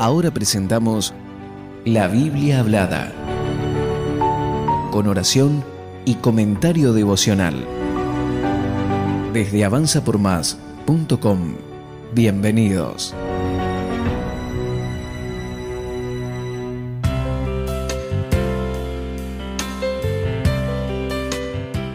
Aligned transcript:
Ahora 0.00 0.30
presentamos 0.30 1.12
la 1.84 2.08
Biblia 2.08 2.60
hablada, 2.60 3.12
con 4.90 5.06
oración 5.06 5.62
y 6.06 6.14
comentario 6.14 6.94
devocional. 6.94 7.66
Desde 9.34 9.62
avanzapormás.com, 9.62 11.54
bienvenidos. 12.14 13.14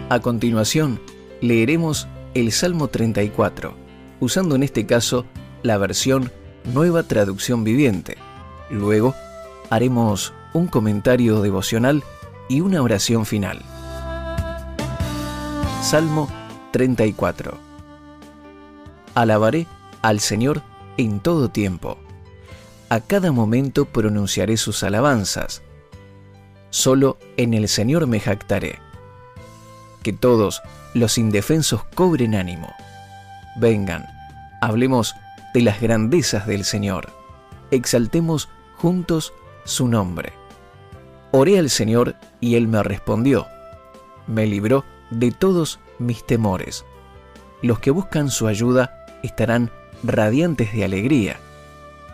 A 0.09 0.19
continuación, 0.21 1.01
leeremos 1.41 2.07
el 2.35 2.51
Salmo 2.51 2.87
34, 2.87 3.75
usando 4.19 4.53
en 4.53 4.61
este 4.61 4.85
caso 4.85 5.25
la 5.63 5.79
versión 5.79 6.29
Nueva 6.73 7.03
Traducción 7.03 7.63
Viviente. 7.63 8.17
Luego, 8.69 9.13
haremos 9.69 10.33
un 10.53 10.67
comentario 10.67 11.41
devocional 11.41 12.03
y 12.49 12.61
una 12.61 12.81
oración 12.81 13.25
final. 13.25 13.61
Salmo 15.81 16.27
34 16.71 17.57
Alabaré 19.13 19.67
al 20.01 20.19
Señor 20.19 20.63
en 20.97 21.19
todo 21.19 21.49
tiempo. 21.49 21.97
A 22.89 22.99
cada 22.99 23.31
momento 23.31 23.85
pronunciaré 23.85 24.57
sus 24.57 24.83
alabanzas. 24.83 25.61
Solo 26.71 27.17
en 27.37 27.53
el 27.53 27.67
Señor 27.67 28.07
me 28.07 28.19
jactaré 28.19 28.79
que 30.03 30.13
todos 30.13 30.61
los 30.93 31.17
indefensos 31.17 31.83
cobren 31.95 32.35
ánimo. 32.35 32.73
Vengan, 33.57 34.05
hablemos 34.61 35.15
de 35.55 35.61
las 35.61 35.79
grandezas 35.79 36.47
del 36.47 36.65
Señor. 36.65 37.13
Exaltemos 37.71 38.49
juntos 38.75 39.33
su 39.63 39.87
nombre. 39.87 40.33
Oré 41.31 41.57
al 41.57 41.69
Señor 41.69 42.17
y 42.41 42.55
Él 42.55 42.67
me 42.67 42.83
respondió. 42.83 43.47
Me 44.27 44.47
libró 44.47 44.83
de 45.11 45.31
todos 45.31 45.79
mis 45.97 46.25
temores. 46.27 46.83
Los 47.61 47.79
que 47.79 47.89
buscan 47.91 48.29
su 48.29 48.47
ayuda 48.47 49.05
estarán 49.23 49.71
radiantes 50.03 50.73
de 50.73 50.83
alegría. 50.83 51.39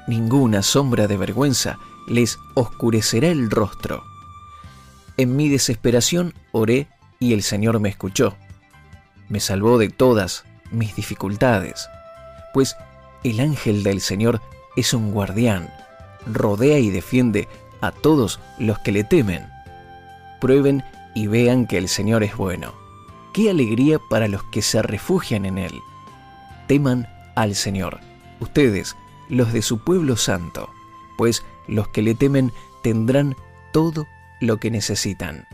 Ninguna 0.07 0.61
sombra 0.61 1.07
de 1.07 1.17
vergüenza 1.17 1.79
les 2.07 2.37
oscurecerá 2.53 3.29
el 3.29 3.49
rostro. 3.49 4.03
En 5.17 5.35
mi 5.35 5.49
desesperación 5.49 6.35
oré 6.51 6.89
y 7.17 7.33
el 7.33 7.41
Señor 7.41 7.79
me 7.79 7.89
escuchó. 7.89 8.37
Me 9.29 9.39
salvó 9.39 9.79
de 9.79 9.89
todas 9.89 10.45
mis 10.69 10.95
dificultades, 10.95 11.89
pues 12.53 12.75
el 13.23 13.39
ángel 13.39 13.83
del 13.83 14.01
Señor 14.01 14.41
es 14.75 14.93
un 14.93 15.11
guardián, 15.11 15.69
rodea 16.25 16.79
y 16.79 16.89
defiende 16.89 17.47
a 17.81 17.91
todos 17.91 18.39
los 18.57 18.79
que 18.79 18.91
le 18.91 19.03
temen. 19.03 19.47
Prueben 20.39 20.83
y 21.13 21.27
vean 21.27 21.67
que 21.67 21.77
el 21.77 21.87
Señor 21.87 22.23
es 22.23 22.35
bueno. 22.35 22.73
Qué 23.33 23.49
alegría 23.49 23.99
para 24.09 24.27
los 24.27 24.43
que 24.45 24.61
se 24.61 24.81
refugian 24.81 25.45
en 25.45 25.57
Él. 25.57 25.79
Teman 26.67 27.07
al 27.35 27.55
Señor, 27.55 27.99
ustedes, 28.39 28.95
los 29.29 29.53
de 29.53 29.61
su 29.61 29.83
pueblo 29.83 30.17
santo, 30.17 30.69
pues 31.17 31.43
los 31.67 31.87
que 31.89 32.01
le 32.01 32.15
temen 32.15 32.51
tendrán 32.83 33.35
todo 33.71 34.05
lo 34.41 34.57
que 34.57 34.71
necesitan. 34.71 35.45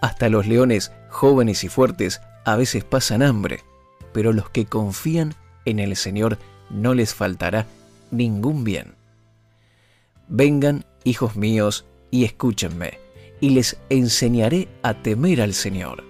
Hasta 0.00 0.28
los 0.28 0.46
leones 0.46 0.92
jóvenes 1.10 1.64
y 1.64 1.68
fuertes 1.68 2.20
a 2.44 2.56
veces 2.56 2.84
pasan 2.84 3.22
hambre, 3.22 3.64
pero 4.12 4.32
los 4.32 4.50
que 4.50 4.66
confían 4.66 5.34
en 5.64 5.78
el 5.78 5.96
Señor 5.96 6.38
no 6.70 6.94
les 6.94 7.14
faltará 7.14 7.66
ningún 8.10 8.64
bien. 8.64 8.94
Vengan, 10.28 10.84
hijos 11.04 11.36
míos, 11.36 11.84
y 12.10 12.24
escúchenme, 12.24 12.98
y 13.40 13.50
les 13.50 13.76
enseñaré 13.88 14.68
a 14.82 14.94
temer 14.94 15.42
al 15.42 15.54
Señor. 15.54 16.04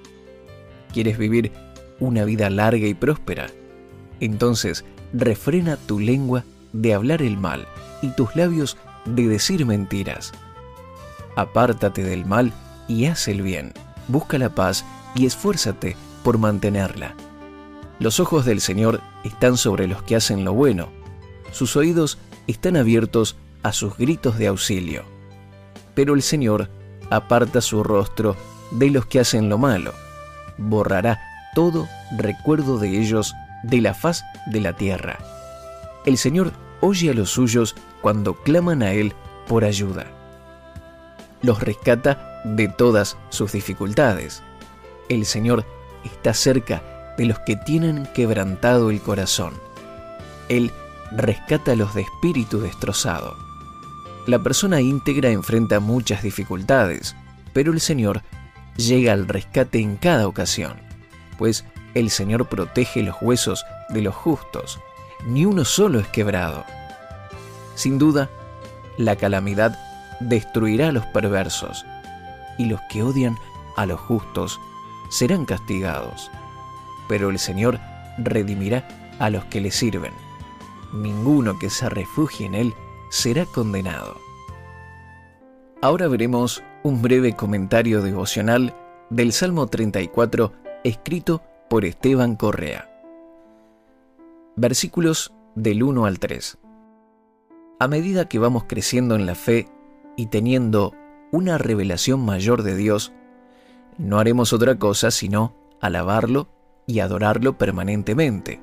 ¿Quieres 0.93 1.19
vivir 1.19 1.53
una 1.99 2.25
vida 2.25 2.51
larga 2.51 2.87
y 2.87 2.95
próspera? 2.95 3.49
Entonces, 4.21 4.85
refrena 5.13 5.77
tu 5.77 5.99
lengua 5.99 6.45
de 6.73 6.95
hablar 6.95 7.23
el 7.23 7.37
mal 7.37 7.67
y 8.03 8.09
tus 8.11 8.35
labios 8.37 8.77
de 9.05 9.29
decir 9.29 9.67
mentiras. 9.67 10.33
Apártate 11.37 12.03
del 12.03 12.27
mal 12.27 12.53
y 12.89 13.07
haz 13.07 13.29
el 13.29 13.43
bien. 13.43 13.73
Busca 14.09 14.39
la 14.39 14.55
paz 14.55 14.85
y 15.15 15.27
esfuérzate 15.27 15.97
por 16.23 16.39
mantenerla. 16.39 17.15
Los 17.99 18.21
ojos 18.21 18.45
del 18.45 18.61
Señor 18.61 19.01
están 19.25 19.57
sobre 19.57 19.87
los 19.87 20.03
que 20.03 20.17
hacen 20.17 20.45
lo 20.45 20.53
bueno. 20.53 20.89
Sus 21.53 21.77
oídos 21.77 22.19
están 22.47 22.77
abiertos 22.77 23.37
a 23.63 23.73
sus 23.73 23.97
gritos 23.97 24.39
de 24.39 24.49
auxilio. 24.49 25.05
Pero 25.95 26.15
el 26.15 26.23
Señor 26.23 26.71
aparta 27.11 27.61
su 27.61 27.83
rostro 27.83 28.37
de 28.71 28.91
los 28.91 29.07
que 29.07 29.21
hacen 29.21 29.49
lo 29.49 29.59
malo. 29.59 29.93
Borrará 30.59 31.21
todo 31.55 31.89
recuerdo 32.17 32.79
de 32.79 32.99
ellos 32.99 33.35
de 33.63 33.81
la 33.81 33.95
faz 33.95 34.25
de 34.47 34.61
la 34.61 34.75
tierra. 34.75 35.19
El 36.07 36.17
Señor 36.17 36.53
oye 36.81 37.11
a 37.11 37.15
los 37.15 37.31
suyos 37.31 37.77
cuando 38.01 38.35
claman 38.35 38.83
a 38.83 38.93
Él 38.93 39.15
por 39.47 39.65
ayuda. 39.65 40.07
Los 41.43 41.61
rescata 41.61 42.41
de 42.45 42.69
todas 42.69 43.17
sus 43.31 43.53
dificultades. 43.53 44.43
El 45.09 45.27
Señor 45.27 45.67
está 46.05 46.33
cerca 46.33 46.83
de 47.21 47.27
los 47.27 47.39
que 47.41 47.55
tienen 47.55 48.07
quebrantado 48.15 48.89
el 48.89 48.99
corazón. 49.03 49.53
Él 50.49 50.73
rescata 51.13 51.73
a 51.73 51.77
los 51.77 51.95
de 51.95 52.01
espíritu 52.01 52.61
destrozado. 52.61 53.37
La 54.27 54.39
persona 54.39 54.81
íntegra 54.81 55.29
enfrenta 55.29 55.81
muchas 55.81 56.23
dificultades, 56.23 57.15
pero 57.53 57.75
el 57.75 57.81
Señor 57.83 58.23
llega 58.79 59.13
al 59.13 59.29
rescate 59.29 59.81
en 59.81 59.97
cada 59.97 60.27
ocasión, 60.27 60.79
pues 61.37 61.67
el 61.93 62.09
Señor 62.09 62.49
protege 62.49 63.03
los 63.03 63.17
huesos 63.21 63.67
de 63.91 64.01
los 64.01 64.15
justos, 64.15 64.81
ni 65.27 65.45
uno 65.45 65.67
solo 65.67 66.01
es 66.01 66.07
quebrado. 66.07 66.65
Sin 67.75 67.99
duda, 67.99 68.31
la 68.97 69.17
calamidad 69.17 69.79
destruirá 70.21 70.89
a 70.89 70.93
los 70.93 71.05
perversos, 71.05 71.85
y 72.57 72.65
los 72.65 72.81
que 72.89 73.03
odian 73.03 73.37
a 73.77 73.85
los 73.85 74.01
justos 74.01 74.59
serán 75.11 75.45
castigados. 75.45 76.31
Pero 77.11 77.29
el 77.29 77.41
Señor 77.41 77.81
redimirá 78.19 78.87
a 79.19 79.31
los 79.31 79.45
que 79.47 79.61
le 79.61 79.73
sirven. 79.73 80.13
Ninguno 80.93 81.59
que 81.59 81.69
se 81.69 81.89
refugie 81.89 82.47
en 82.47 82.55
Él 82.55 82.73
será 83.11 83.47
condenado. 83.47 84.17
Ahora 85.83 86.07
veremos 86.07 86.63
un 86.85 87.03
breve 87.03 87.35
comentario 87.35 88.01
devocional 88.01 88.77
del 89.11 89.33
Salmo 89.33 89.67
34 89.67 90.53
escrito 90.85 91.43
por 91.69 91.85
Esteban 91.85 92.37
Correa. 92.37 92.89
Versículos 94.55 95.33
del 95.57 95.83
1 95.83 96.07
al 96.07 96.21
3. 96.21 96.59
A 97.81 97.89
medida 97.89 98.29
que 98.29 98.39
vamos 98.39 98.67
creciendo 98.69 99.17
en 99.17 99.27
la 99.27 99.35
fe 99.35 99.67
y 100.17 100.27
teniendo 100.27 100.95
una 101.33 101.59
revelación 101.59 102.25
mayor 102.25 102.63
de 102.63 102.77
Dios, 102.77 103.13
no 103.99 104.21
haremos 104.21 104.53
otra 104.53 104.79
cosa 104.79 105.11
sino 105.11 105.57
alabarlo 105.81 106.60
y 106.87 107.01
adorarlo 107.01 107.57
permanentemente. 107.59 108.61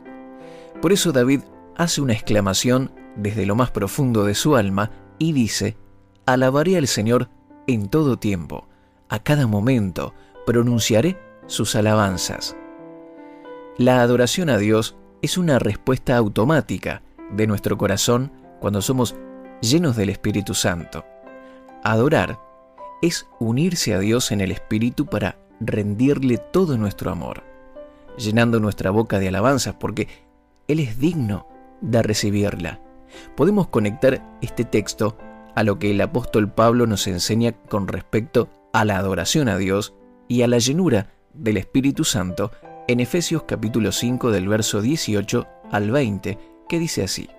Por 0.81 0.94
eso 0.94 1.11
David 1.11 1.41
hace 1.75 2.01
una 2.01 2.13
exclamación 2.13 2.91
desde 3.16 3.45
lo 3.45 3.55
más 3.55 3.72
profundo 3.72 4.23
de 4.23 4.35
su 4.35 4.55
alma 4.55 4.91
y 5.17 5.33
dice, 5.33 5.78
Alabaré 6.25 6.78
al 6.78 6.88
Señor 6.88 7.29
en 7.67 7.89
todo 7.89 8.17
tiempo, 8.17 8.67
a 9.09 9.19
cada 9.19 9.47
momento 9.47 10.13
pronunciaré 10.45 11.17
sus 11.47 11.75
alabanzas. 11.75 12.55
La 13.78 14.01
adoración 14.01 14.49
a 14.49 14.57
Dios 14.57 14.97
es 15.22 15.38
una 15.38 15.59
respuesta 15.59 16.17
automática 16.17 17.03
de 17.31 17.47
nuestro 17.47 17.78
corazón 17.78 18.31
cuando 18.59 18.81
somos 18.81 19.16
llenos 19.61 19.96
del 19.96 20.09
Espíritu 20.09 20.53
Santo. 20.53 21.05
Adorar 21.84 22.40
es 23.02 23.28
unirse 23.40 23.93
a 23.93 23.99
Dios 23.99 24.31
en 24.31 24.41
el 24.41 24.52
Espíritu 24.52 25.05
para 25.05 25.37
rendirle 25.59 26.37
todo 26.37 26.78
nuestro 26.78 27.11
amor, 27.11 27.43
llenando 28.17 28.59
nuestra 28.59 28.91
boca 28.91 29.19
de 29.19 29.28
alabanzas 29.29 29.75
porque 29.75 30.08
Él 30.67 30.79
es 30.79 30.99
digno 30.99 31.47
de 31.81 32.02
recibirla. 32.02 32.81
Podemos 33.35 33.67
conectar 33.67 34.37
este 34.41 34.66
texto 34.66 35.17
a 35.55 35.64
lo 35.64 35.79
que 35.79 35.91
el 35.91 36.02
apóstol 36.02 36.52
Pablo 36.52 36.87
nos 36.87 37.08
enseña 37.08 37.53
con 37.53 37.87
respecto 37.87 38.49
a 38.73 38.85
la 38.85 38.97
adoración 38.97 39.49
a 39.49 39.58
Dios 39.58 39.93
y 40.28 40.41
a 40.41 40.47
la 40.47 40.58
llenura 40.58 41.14
del 41.34 41.58
Espíritu 41.58 42.03
Santo 42.03 42.52
en 42.87 42.99
Efesios 42.99 43.43
capítulo 43.43 43.91
5 43.91 44.31
del 44.31 44.47
verso 44.47 44.81
18 44.81 45.47
al 45.72 45.91
20, 45.91 46.37
que 46.67 46.79
dice 46.79 47.03
así, 47.03 47.29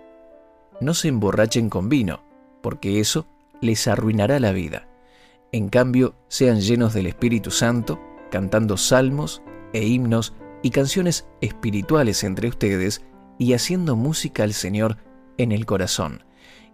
No 0.80 0.94
se 0.94 1.08
emborrachen 1.08 1.70
con 1.70 1.88
vino, 1.88 2.22
porque 2.62 3.00
eso 3.00 3.26
les 3.60 3.86
arruinará 3.88 4.40
la 4.40 4.52
vida 4.52 4.88
en 5.50 5.70
cambio, 5.70 6.14
sean 6.28 6.60
llenos 6.60 6.92
del 6.92 7.06
Espíritu 7.06 7.50
Santo, 7.50 7.98
cantando 8.30 8.76
salmos 8.76 9.42
e 9.72 9.86
himnos 9.86 10.34
y 10.62 10.70
canciones 10.70 11.26
espirituales 11.40 12.24
entre 12.24 12.48
ustedes 12.48 13.04
y 13.38 13.52
haciendo 13.52 13.96
música 13.96 14.42
al 14.42 14.52
Señor 14.52 14.96
en 15.36 15.52
el 15.52 15.66
corazón, 15.66 16.24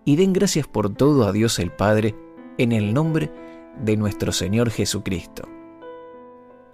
y 0.04 0.16
den 0.16 0.32
gracias 0.32 0.66
por 0.66 0.94
todo 0.94 1.26
a 1.26 1.32
Dios 1.32 1.58
el 1.58 1.70
Padre 1.70 2.14
en 2.58 2.72
el 2.72 2.94
nombre 2.94 3.30
de 3.82 3.96
nuestro 3.96 4.32
Señor 4.32 4.70
Jesucristo. 4.70 5.48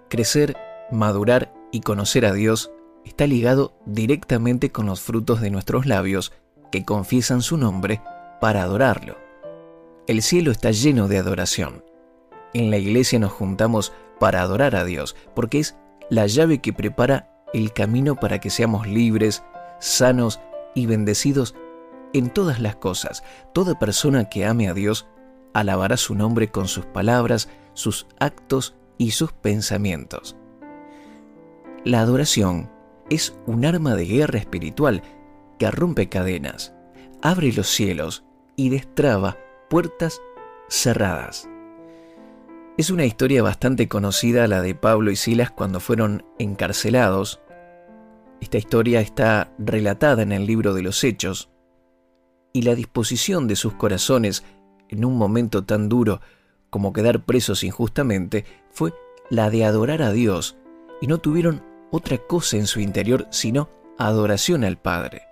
Crecer, 0.09 0.57
madurar 0.91 1.55
y 1.73 1.81
conocer 1.81 2.27
a 2.27 2.33
Dios 2.33 2.71
está 3.05 3.27
ligado 3.27 3.75
directamente 3.87 4.71
con 4.71 4.87
los 4.87 5.01
frutos 5.01 5.41
de 5.41 5.51
nuestros 5.51 5.87
labios 5.87 6.33
que 6.71 6.85
confiesan 6.85 7.43
su 7.43 7.57
nombre 7.57 8.03
para 8.41 8.63
adorarlo. 8.63 9.17
El 10.07 10.23
cielo 10.23 10.51
está 10.51 10.71
lleno 10.71 11.09
de 11.09 11.19
adoración. 11.19 11.85
En 12.53 12.71
la 12.71 12.79
iglesia 12.79 13.19
nos 13.19 13.33
juntamos 13.33 13.93
para 14.19 14.43
adorar 14.43 14.75
a 14.75 14.85
Dios, 14.85 15.17
porque 15.35 15.61
es 15.61 15.77
la 16.11 16.27
llave 16.27 16.61
que 16.61 16.73
prepara 16.73 17.31
el 17.55 17.73
camino 17.73 18.17
para 18.17 18.41
que 18.41 18.51
seamos 18.51 18.87
libres, 18.87 19.43
sanos 19.79 20.41
y 20.75 20.87
bendecidos 20.87 21.55
en 22.13 22.31
todas 22.31 22.61
las 22.61 22.77
cosas. 22.77 23.23
Toda 23.55 23.79
persona 23.79 24.29
que 24.29 24.45
ame 24.45 24.69
a 24.69 24.75
Dios 24.75 25.07
alabará 25.55 25.97
su 25.97 26.15
nombre 26.15 26.51
con 26.51 26.69
sus 26.69 26.85
palabras, 26.87 27.49
sus 27.75 28.07
actos 28.19 28.77
y 28.99 29.13
sus 29.13 29.33
pensamientos. 29.33 30.37
La 31.85 32.01
adoración 32.01 32.71
es 33.09 33.35
un 33.47 33.65
arma 33.65 33.95
de 33.95 34.05
guerra 34.05 34.39
espiritual 34.39 35.03
que 35.59 35.71
rompe 35.71 36.09
cadenas, 36.09 36.75
abre 37.23 37.53
los 37.53 37.69
cielos 37.69 38.25
y 38.57 38.69
destraba 38.69 39.39
puertas 39.69 40.21
cerradas. 40.69 41.49
Es 42.81 42.89
una 42.89 43.05
historia 43.05 43.43
bastante 43.43 43.89
conocida 43.89 44.49
la 44.49 44.63
de 44.63 44.75
Pablo 44.75 45.11
y 45.11 45.17
Silas 45.17 45.51
cuando 45.51 45.81
fueron 45.81 46.25
encarcelados. 46.39 47.39
Esta 48.41 48.57
historia 48.57 49.03
está 49.03 49.53
relatada 49.59 50.23
en 50.23 50.33
el 50.33 50.47
libro 50.47 50.73
de 50.73 50.81
los 50.81 51.05
Hechos, 51.05 51.51
y 52.55 52.63
la 52.63 52.75
disposición 52.75 53.49
de 53.49 53.57
sus 53.57 53.75
corazones 53.75 54.45
en 54.89 55.05
un 55.05 55.19
momento 55.19 55.63
tan 55.63 55.91
duro 55.91 56.23
como 56.71 56.95
quedar 56.95 57.27
presos 57.27 57.65
injustamente 57.65 58.47
fue 58.71 58.95
la 59.29 59.51
de 59.51 59.67
adorar 59.67 60.01
a 60.01 60.13
Dios, 60.13 60.57
y 61.03 61.07
no 61.07 61.19
tuvieron 61.19 61.63
otra 61.91 62.17
cosa 62.17 62.57
en 62.57 62.67
su 62.67 62.81
interior 62.81 63.27
sino 63.29 63.69
adoración 63.99 64.65
al 64.65 64.79
Padre. 64.79 65.25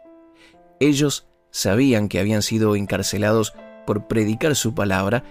Ellos 0.80 1.26
sabían 1.50 2.10
que 2.10 2.20
habían 2.20 2.42
sido 2.42 2.76
encarcelados 2.76 3.54
por 3.86 4.06
predicar 4.06 4.54
su 4.54 4.74
palabra 4.74 5.24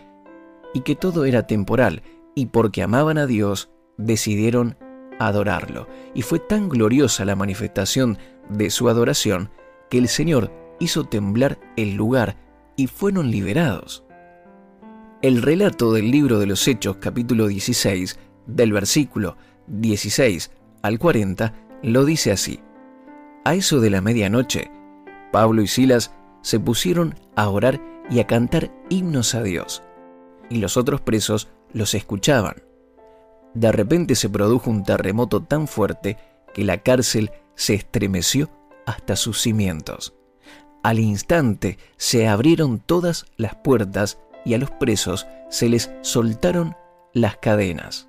y 0.73 0.81
que 0.81 0.95
todo 0.95 1.25
era 1.25 1.47
temporal, 1.47 2.03
y 2.35 2.47
porque 2.47 2.83
amaban 2.83 3.17
a 3.17 3.25
Dios, 3.25 3.69
decidieron 3.97 4.77
adorarlo. 5.19 5.87
Y 6.13 6.21
fue 6.21 6.39
tan 6.39 6.69
gloriosa 6.69 7.25
la 7.25 7.35
manifestación 7.35 8.17
de 8.49 8.69
su 8.69 8.89
adoración 8.89 9.49
que 9.89 9.97
el 9.97 10.07
Señor 10.07 10.51
hizo 10.79 11.05
temblar 11.05 11.59
el 11.75 11.95
lugar 11.95 12.37
y 12.75 12.87
fueron 12.87 13.31
liberados. 13.31 14.03
El 15.21 15.41
relato 15.41 15.93
del 15.93 16.11
libro 16.11 16.39
de 16.39 16.45
los 16.45 16.67
Hechos 16.67 16.97
capítulo 16.97 17.47
16, 17.47 18.19
del 18.45 18.71
versículo 18.71 19.35
16 19.67 20.51
al 20.83 20.99
40, 20.99 21.53
lo 21.81 22.05
dice 22.05 22.31
así. 22.31 22.59
A 23.43 23.55
eso 23.55 23.79
de 23.79 23.89
la 23.89 24.01
medianoche, 24.01 24.69
Pablo 25.31 25.61
y 25.61 25.67
Silas 25.67 26.13
se 26.41 26.59
pusieron 26.59 27.15
a 27.35 27.49
orar 27.49 27.81
y 28.09 28.19
a 28.19 28.27
cantar 28.27 28.71
himnos 28.89 29.35
a 29.35 29.41
Dios, 29.41 29.83
y 30.49 30.57
los 30.57 30.77
otros 30.77 31.01
presos 31.01 31.49
los 31.73 31.93
escuchaban. 31.93 32.63
De 33.53 33.71
repente 33.71 34.15
se 34.15 34.29
produjo 34.29 34.69
un 34.69 34.83
terremoto 34.83 35.43
tan 35.43 35.67
fuerte 35.67 36.17
que 36.53 36.63
la 36.63 36.77
cárcel 36.79 37.31
se 37.55 37.73
estremeció 37.73 38.49
hasta 38.85 39.15
sus 39.15 39.41
cimientos. 39.41 40.13
Al 40.83 40.99
instante 40.99 41.77
se 41.97 42.27
abrieron 42.27 42.79
todas 42.79 43.25
las 43.35 43.55
puertas 43.55 44.19
y 44.45 44.53
a 44.53 44.57
los 44.57 44.71
presos 44.71 45.27
se 45.49 45.69
les 45.69 45.91
soltaron 46.01 46.75
las 47.13 47.37
cadenas. 47.37 48.07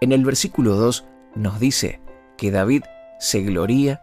En 0.00 0.12
el 0.12 0.24
versículo 0.24 0.74
2 0.76 1.04
nos 1.34 1.60
dice 1.60 2.00
que 2.36 2.50
David 2.50 2.84
se 3.20 3.42
gloría, 3.42 4.00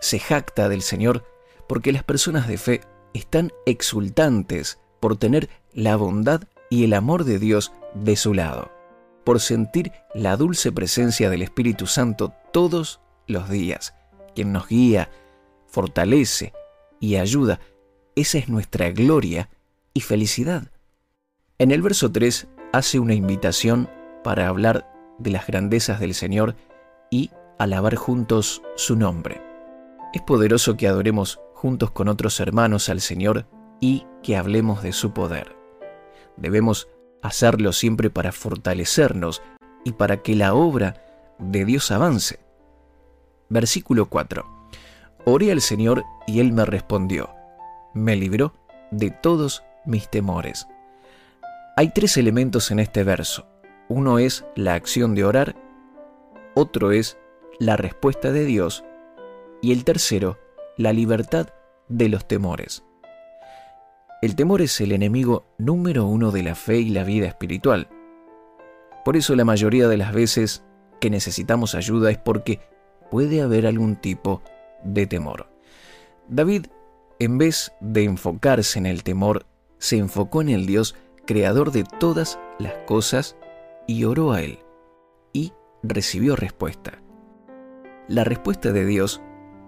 se 0.00 0.18
jacta 0.18 0.68
del 0.68 0.82
Señor, 0.82 1.24
porque 1.68 1.92
las 1.92 2.02
personas 2.04 2.48
de 2.48 2.58
fe 2.58 2.80
están 3.12 3.52
exultantes 3.66 4.78
por 5.00 5.16
tener 5.16 5.48
la 5.72 5.96
bondad 5.96 6.42
y 6.72 6.84
el 6.84 6.94
amor 6.94 7.24
de 7.24 7.38
Dios 7.38 7.70
de 7.92 8.16
su 8.16 8.32
lado, 8.32 8.72
por 9.24 9.40
sentir 9.40 9.92
la 10.14 10.38
dulce 10.38 10.72
presencia 10.72 11.28
del 11.28 11.42
Espíritu 11.42 11.86
Santo 11.86 12.32
todos 12.50 13.02
los 13.26 13.50
días, 13.50 13.94
quien 14.34 14.52
nos 14.52 14.68
guía, 14.68 15.10
fortalece 15.66 16.54
y 16.98 17.16
ayuda. 17.16 17.60
Esa 18.16 18.38
es 18.38 18.48
nuestra 18.48 18.90
gloria 18.90 19.50
y 19.92 20.00
felicidad. 20.00 20.70
En 21.58 21.72
el 21.72 21.82
verso 21.82 22.10
3 22.10 22.48
hace 22.72 22.98
una 22.98 23.12
invitación 23.12 23.90
para 24.24 24.48
hablar 24.48 24.90
de 25.18 25.30
las 25.30 25.46
grandezas 25.46 26.00
del 26.00 26.14
Señor 26.14 26.56
y 27.10 27.32
alabar 27.58 27.96
juntos 27.96 28.62
su 28.76 28.96
nombre. 28.96 29.42
Es 30.14 30.22
poderoso 30.22 30.78
que 30.78 30.88
adoremos 30.88 31.38
juntos 31.52 31.90
con 31.90 32.08
otros 32.08 32.40
hermanos 32.40 32.88
al 32.88 33.02
Señor 33.02 33.46
y 33.78 34.06
que 34.22 34.38
hablemos 34.38 34.82
de 34.82 34.94
su 34.94 35.12
poder. 35.12 35.61
Debemos 36.36 36.88
hacerlo 37.22 37.72
siempre 37.72 38.10
para 38.10 38.32
fortalecernos 38.32 39.42
y 39.84 39.92
para 39.92 40.22
que 40.22 40.34
la 40.34 40.54
obra 40.54 41.04
de 41.38 41.64
Dios 41.64 41.90
avance. 41.90 42.40
Versículo 43.48 44.06
4. 44.08 44.44
Oré 45.24 45.52
al 45.52 45.60
Señor 45.60 46.04
y 46.26 46.40
Él 46.40 46.52
me 46.52 46.64
respondió, 46.64 47.30
me 47.94 48.16
libró 48.16 48.54
de 48.90 49.10
todos 49.10 49.62
mis 49.84 50.08
temores. 50.08 50.66
Hay 51.76 51.92
tres 51.92 52.16
elementos 52.16 52.70
en 52.70 52.80
este 52.80 53.04
verso. 53.04 53.46
Uno 53.88 54.18
es 54.18 54.44
la 54.56 54.74
acción 54.74 55.14
de 55.14 55.24
orar, 55.24 55.56
otro 56.54 56.92
es 56.92 57.18
la 57.58 57.76
respuesta 57.76 58.32
de 58.32 58.44
Dios 58.44 58.84
y 59.60 59.72
el 59.72 59.84
tercero, 59.84 60.38
la 60.76 60.92
libertad 60.92 61.48
de 61.88 62.08
los 62.08 62.26
temores. 62.26 62.84
El 64.22 64.36
temor 64.36 64.62
es 64.62 64.80
el 64.80 64.92
enemigo 64.92 65.46
número 65.58 66.06
uno 66.06 66.30
de 66.30 66.44
la 66.44 66.54
fe 66.54 66.78
y 66.78 66.90
la 66.90 67.02
vida 67.02 67.26
espiritual. 67.26 67.88
Por 69.04 69.16
eso 69.16 69.34
la 69.34 69.44
mayoría 69.44 69.88
de 69.88 69.96
las 69.96 70.12
veces 70.12 70.64
que 71.00 71.10
necesitamos 71.10 71.74
ayuda 71.74 72.08
es 72.12 72.18
porque 72.18 72.60
puede 73.10 73.42
haber 73.42 73.66
algún 73.66 73.96
tipo 73.96 74.40
de 74.84 75.08
temor. 75.08 75.48
David, 76.28 76.66
en 77.18 77.36
vez 77.36 77.72
de 77.80 78.04
enfocarse 78.04 78.78
en 78.78 78.86
el 78.86 79.02
temor, 79.02 79.44
se 79.78 79.98
enfocó 79.98 80.40
en 80.40 80.50
el 80.50 80.66
Dios 80.66 80.94
creador 81.26 81.72
de 81.72 81.82
todas 81.82 82.38
las 82.60 82.74
cosas, 82.86 83.36
y 83.88 84.04
oró 84.04 84.32
a 84.32 84.42
Él, 84.42 84.60
y 85.32 85.52
recibió 85.82 86.36
respuesta. 86.36 87.02
La 88.06 88.22
respuesta 88.22 88.70
de 88.70 88.86
Dios 88.86 89.20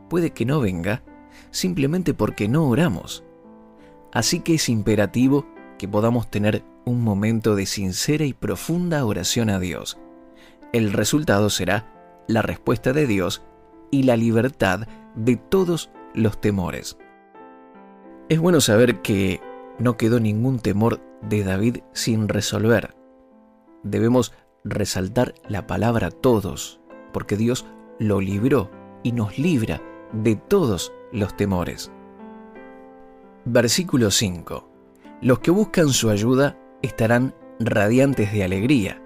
puede 0.09 0.31
que 0.31 0.47
no 0.47 0.61
venga 0.61 1.03
simplemente 1.51 2.15
porque 2.15 2.47
no 2.47 2.69
oramos. 2.69 3.25
Así 4.15 4.41
que 4.41 4.55
es 4.55 4.69
imperativo 4.69 5.45
que 5.77 5.89
podamos 5.89 6.31
tener 6.31 6.65
un 6.85 7.03
momento 7.03 7.57
de 7.57 7.67
sincera 7.67 8.25
y 8.25 8.33
profunda 8.33 9.05
oración 9.05 9.51
a 9.51 9.59
Dios. 9.59 9.99
El 10.73 10.93
resultado 10.93 11.51
será 11.51 12.23
la 12.29 12.41
respuesta 12.41 12.93
de 12.93 13.07
Dios 13.07 13.43
y 13.91 14.05
la 14.05 14.17
libertad 14.17 14.87
de 15.15 15.37
todos 15.37 15.91
los 16.15 16.41
temores. 16.41 16.97
Es 18.29 18.39
bueno 18.39 18.61
saber 18.61 19.03
que 19.03 19.41
no 19.79 19.97
quedó 19.97 20.21
ningún 20.21 20.61
temor 20.61 21.01
de 21.21 21.43
David 21.43 21.79
sin 21.93 22.29
resolver. 22.29 22.95
Debemos 23.83 24.33
resaltar 24.63 25.35
la 25.49 25.67
palabra 25.67 26.11
todos, 26.11 26.81
porque 27.13 27.37
Dios 27.37 27.67
lo 27.99 28.21
libró 28.21 28.71
y 29.03 29.13
nos 29.13 29.39
libra 29.39 29.83
de 30.13 30.37
todos 30.37 30.93
los 31.13 31.37
temores. 31.37 31.91
Versículo 33.47 34.11
5. 34.11 34.71
Los 35.21 35.41
que 35.41 35.51
buscan 35.51 35.91
su 35.91 36.09
ayuda 36.09 36.57
estarán 36.81 37.35
radiantes 37.61 38.33
de 38.33 38.43
alegría. 38.43 39.03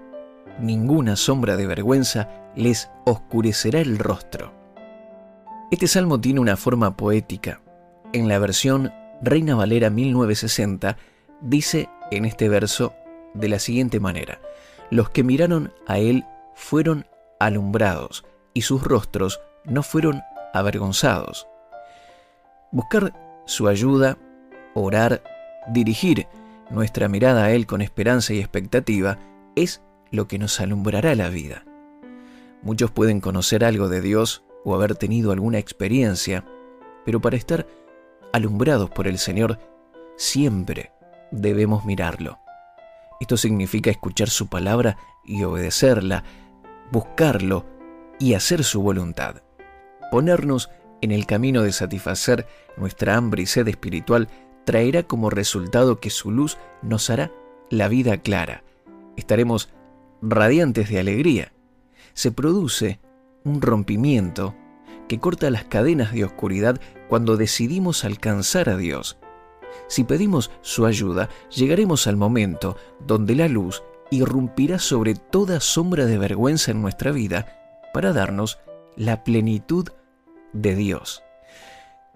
Ninguna 0.61 1.17
sombra 1.17 1.57
de 1.57 1.67
vergüenza 1.67 2.29
les 2.55 2.89
oscurecerá 3.05 3.81
el 3.81 3.99
rostro. 3.99 4.53
Este 5.71 5.87
salmo 5.87 6.21
tiene 6.21 6.39
una 6.39 6.55
forma 6.55 6.95
poética. 6.95 7.61
En 8.13 8.29
la 8.29 8.39
versión 8.39 8.93
Reina 9.21 9.55
Valera 9.55 9.89
1960 9.89 10.95
dice 11.41 11.89
en 12.09 12.23
este 12.23 12.47
verso 12.47 12.93
de 13.33 13.49
la 13.49 13.59
siguiente 13.59 13.99
manera, 13.99 14.39
los 14.89 15.09
que 15.09 15.23
miraron 15.23 15.73
a 15.85 15.99
él 15.99 16.25
fueron 16.55 17.05
alumbrados 17.41 18.23
y 18.53 18.61
sus 18.61 18.83
rostros 18.83 19.41
no 19.65 19.83
fueron 19.83 20.21
avergonzados. 20.53 21.45
Buscar 22.71 23.13
su 23.45 23.67
ayuda, 23.67 24.17
orar, 24.73 25.23
dirigir 25.67 26.27
nuestra 26.69 27.07
mirada 27.07 27.45
a 27.45 27.51
Él 27.51 27.65
con 27.65 27.81
esperanza 27.81 28.33
y 28.33 28.39
expectativa 28.39 29.17
es 29.55 29.81
lo 30.11 30.27
que 30.27 30.39
nos 30.39 30.59
alumbrará 30.59 31.15
la 31.15 31.29
vida. 31.29 31.63
Muchos 32.61 32.91
pueden 32.91 33.21
conocer 33.21 33.63
algo 33.63 33.89
de 33.89 34.01
Dios 34.01 34.43
o 34.65 34.75
haber 34.75 34.95
tenido 34.95 35.31
alguna 35.31 35.57
experiencia, 35.57 36.45
pero 37.05 37.21
para 37.21 37.37
estar 37.37 37.65
alumbrados 38.33 38.89
por 38.89 39.07
el 39.07 39.17
Señor 39.17 39.59
siempre 40.17 40.91
debemos 41.31 41.85
mirarlo. 41.85 42.39
Esto 43.19 43.37
significa 43.37 43.89
escuchar 43.89 44.29
su 44.29 44.47
palabra 44.47 44.97
y 45.25 45.43
obedecerla, 45.43 46.23
buscarlo 46.91 47.65
y 48.19 48.33
hacer 48.33 48.63
su 48.63 48.81
voluntad. 48.81 49.41
Ponernos 50.11 50.69
en 51.01 51.11
el 51.11 51.25
camino 51.25 51.61
de 51.63 51.71
satisfacer 51.71 52.47
nuestra 52.77 53.15
hambre 53.15 53.43
y 53.43 53.45
sed 53.45 53.67
espiritual 53.67 54.27
traerá 54.69 55.01
como 55.01 55.31
resultado 55.31 55.99
que 55.99 56.11
su 56.11 56.29
luz 56.29 56.59
nos 56.83 57.09
hará 57.09 57.31
la 57.71 57.87
vida 57.87 58.19
clara. 58.19 58.63
Estaremos 59.17 59.69
radiantes 60.21 60.89
de 60.89 60.99
alegría. 60.99 61.53
Se 62.13 62.31
produce 62.31 62.99
un 63.43 63.63
rompimiento 63.63 64.53
que 65.07 65.19
corta 65.19 65.49
las 65.49 65.63
cadenas 65.63 66.13
de 66.13 66.23
oscuridad 66.23 66.79
cuando 67.07 67.35
decidimos 67.35 68.05
alcanzar 68.05 68.69
a 68.69 68.77
Dios. 68.77 69.17
Si 69.87 70.03
pedimos 70.03 70.51
su 70.61 70.85
ayuda, 70.85 71.29
llegaremos 71.49 72.05
al 72.05 72.17
momento 72.17 72.77
donde 73.07 73.33
la 73.33 73.47
luz 73.47 73.81
irrumpirá 74.11 74.77
sobre 74.77 75.15
toda 75.15 75.61
sombra 75.61 76.05
de 76.05 76.19
vergüenza 76.19 76.69
en 76.69 76.83
nuestra 76.83 77.11
vida 77.11 77.57
para 77.91 78.13
darnos 78.13 78.59
la 78.95 79.23
plenitud 79.23 79.89
de 80.53 80.75
Dios. 80.75 81.23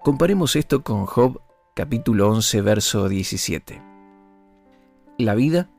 Comparemos 0.03 0.55
esto 0.55 0.83
con 0.83 1.07
Job 1.07 1.41
capítulo 1.75 2.29
11 2.29 2.61
verso 2.61 3.09
17. 3.09 3.81
La 5.17 5.33
vida 5.33 5.71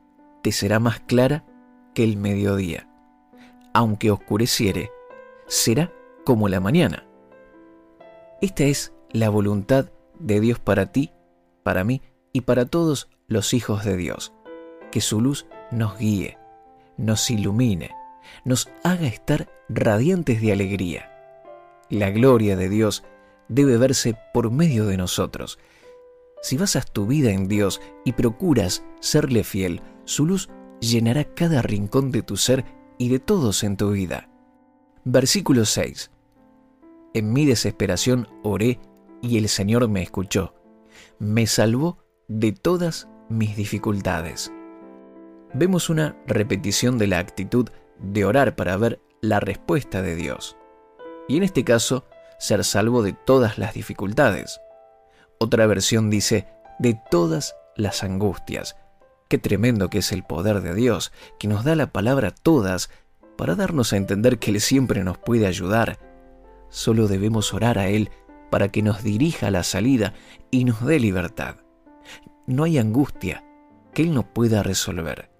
te 0.43 0.51
será 0.51 0.79
más 0.79 0.99
clara 0.99 1.45
que 1.93 2.03
el 2.03 2.17
mediodía. 2.17 2.89
Aunque 3.73 4.11
oscureciere, 4.11 4.91
será 5.47 5.93
como 6.25 6.49
la 6.49 6.59
mañana. 6.59 7.07
Esta 8.41 8.65
es 8.65 8.93
la 9.11 9.29
voluntad 9.29 9.89
de 10.19 10.41
Dios 10.41 10.59
para 10.59 10.91
ti, 10.91 11.11
para 11.63 11.85
mí 11.85 12.01
y 12.33 12.41
para 12.41 12.65
todos 12.65 13.09
los 13.27 13.53
hijos 13.53 13.85
de 13.85 13.95
Dios. 13.95 14.33
Que 14.91 14.99
su 14.99 15.21
luz 15.21 15.47
nos 15.71 15.97
guíe, 15.97 16.37
nos 16.97 17.31
ilumine, 17.31 17.91
nos 18.43 18.69
haga 18.83 19.07
estar 19.07 19.49
radiantes 19.69 20.41
de 20.41 20.51
alegría. 20.51 21.09
La 21.89 22.09
gloria 22.09 22.57
de 22.57 22.67
Dios 22.67 23.05
debe 23.47 23.77
verse 23.77 24.17
por 24.33 24.51
medio 24.51 24.85
de 24.87 24.97
nosotros. 24.97 25.57
Si 26.41 26.57
basas 26.57 26.91
tu 26.91 27.07
vida 27.07 27.31
en 27.31 27.47
Dios 27.47 27.81
y 28.03 28.13
procuras 28.13 28.83
serle 28.99 29.43
fiel, 29.43 29.81
su 30.05 30.25
luz 30.25 30.49
llenará 30.79 31.23
cada 31.23 31.61
rincón 31.61 32.11
de 32.11 32.21
tu 32.21 32.37
ser 32.37 32.65
y 32.97 33.09
de 33.09 33.19
todos 33.19 33.63
en 33.63 33.77
tu 33.77 33.91
vida. 33.91 34.29
Versículo 35.03 35.65
6. 35.65 36.11
En 37.13 37.33
mi 37.33 37.45
desesperación 37.45 38.27
oré 38.43 38.79
y 39.21 39.37
el 39.37 39.49
Señor 39.49 39.87
me 39.87 40.01
escuchó. 40.01 40.53
Me 41.19 41.47
salvó 41.47 41.97
de 42.27 42.51
todas 42.51 43.07
mis 43.29 43.55
dificultades. 43.55 44.51
Vemos 45.53 45.89
una 45.89 46.21
repetición 46.27 46.97
de 46.97 47.07
la 47.07 47.19
actitud 47.19 47.69
de 47.99 48.25
orar 48.25 48.55
para 48.55 48.77
ver 48.77 48.99
la 49.21 49.39
respuesta 49.39 50.01
de 50.01 50.15
Dios. 50.15 50.57
Y 51.27 51.37
en 51.37 51.43
este 51.43 51.63
caso, 51.63 52.05
ser 52.37 52.63
salvo 52.63 53.01
de 53.01 53.13
todas 53.13 53.57
las 53.57 53.73
dificultades. 53.73 54.59
Otra 55.39 55.67
versión 55.67 56.09
dice, 56.09 56.47
de 56.79 56.99
todas 57.09 57.55
las 57.75 58.03
angustias. 58.03 58.75
Qué 59.27 59.37
tremendo 59.37 59.89
que 59.89 59.99
es 59.99 60.11
el 60.11 60.23
poder 60.23 60.61
de 60.61 60.73
Dios, 60.75 61.11
que 61.39 61.47
nos 61.47 61.63
da 61.63 61.75
la 61.75 61.87
palabra 61.87 62.31
todas 62.31 62.89
para 63.37 63.55
darnos 63.55 63.91
a 63.91 63.97
entender 63.97 64.39
que 64.39 64.51
Él 64.51 64.61
siempre 64.61 65.03
nos 65.03 65.17
puede 65.17 65.47
ayudar. 65.47 65.99
Solo 66.69 67.07
debemos 67.07 67.53
orar 67.53 67.79
a 67.79 67.87
Él 67.87 68.11
para 68.49 68.69
que 68.69 68.81
nos 68.81 69.03
dirija 69.03 69.47
a 69.47 69.51
la 69.51 69.63
salida 69.63 70.13
y 70.51 70.65
nos 70.65 70.85
dé 70.85 70.99
libertad. 70.99 71.57
No 72.47 72.63
hay 72.63 72.77
angustia 72.77 73.43
que 73.93 74.03
Él 74.03 74.13
no 74.13 74.33
pueda 74.33 74.63
resolver, 74.63 75.31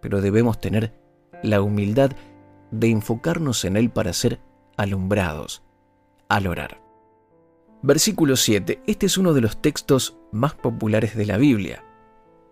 pero 0.00 0.20
debemos 0.20 0.60
tener 0.60 0.94
la 1.42 1.60
humildad 1.60 2.12
de 2.70 2.88
enfocarnos 2.88 3.64
en 3.64 3.76
Él 3.76 3.90
para 3.90 4.12
ser 4.12 4.40
alumbrados 4.76 5.62
al 6.28 6.46
orar. 6.46 6.79
Versículo 7.82 8.36
7. 8.36 8.82
Este 8.86 9.06
es 9.06 9.16
uno 9.16 9.32
de 9.32 9.40
los 9.40 9.62
textos 9.62 10.18
más 10.32 10.54
populares 10.54 11.16
de 11.16 11.24
la 11.24 11.38
Biblia. 11.38 11.82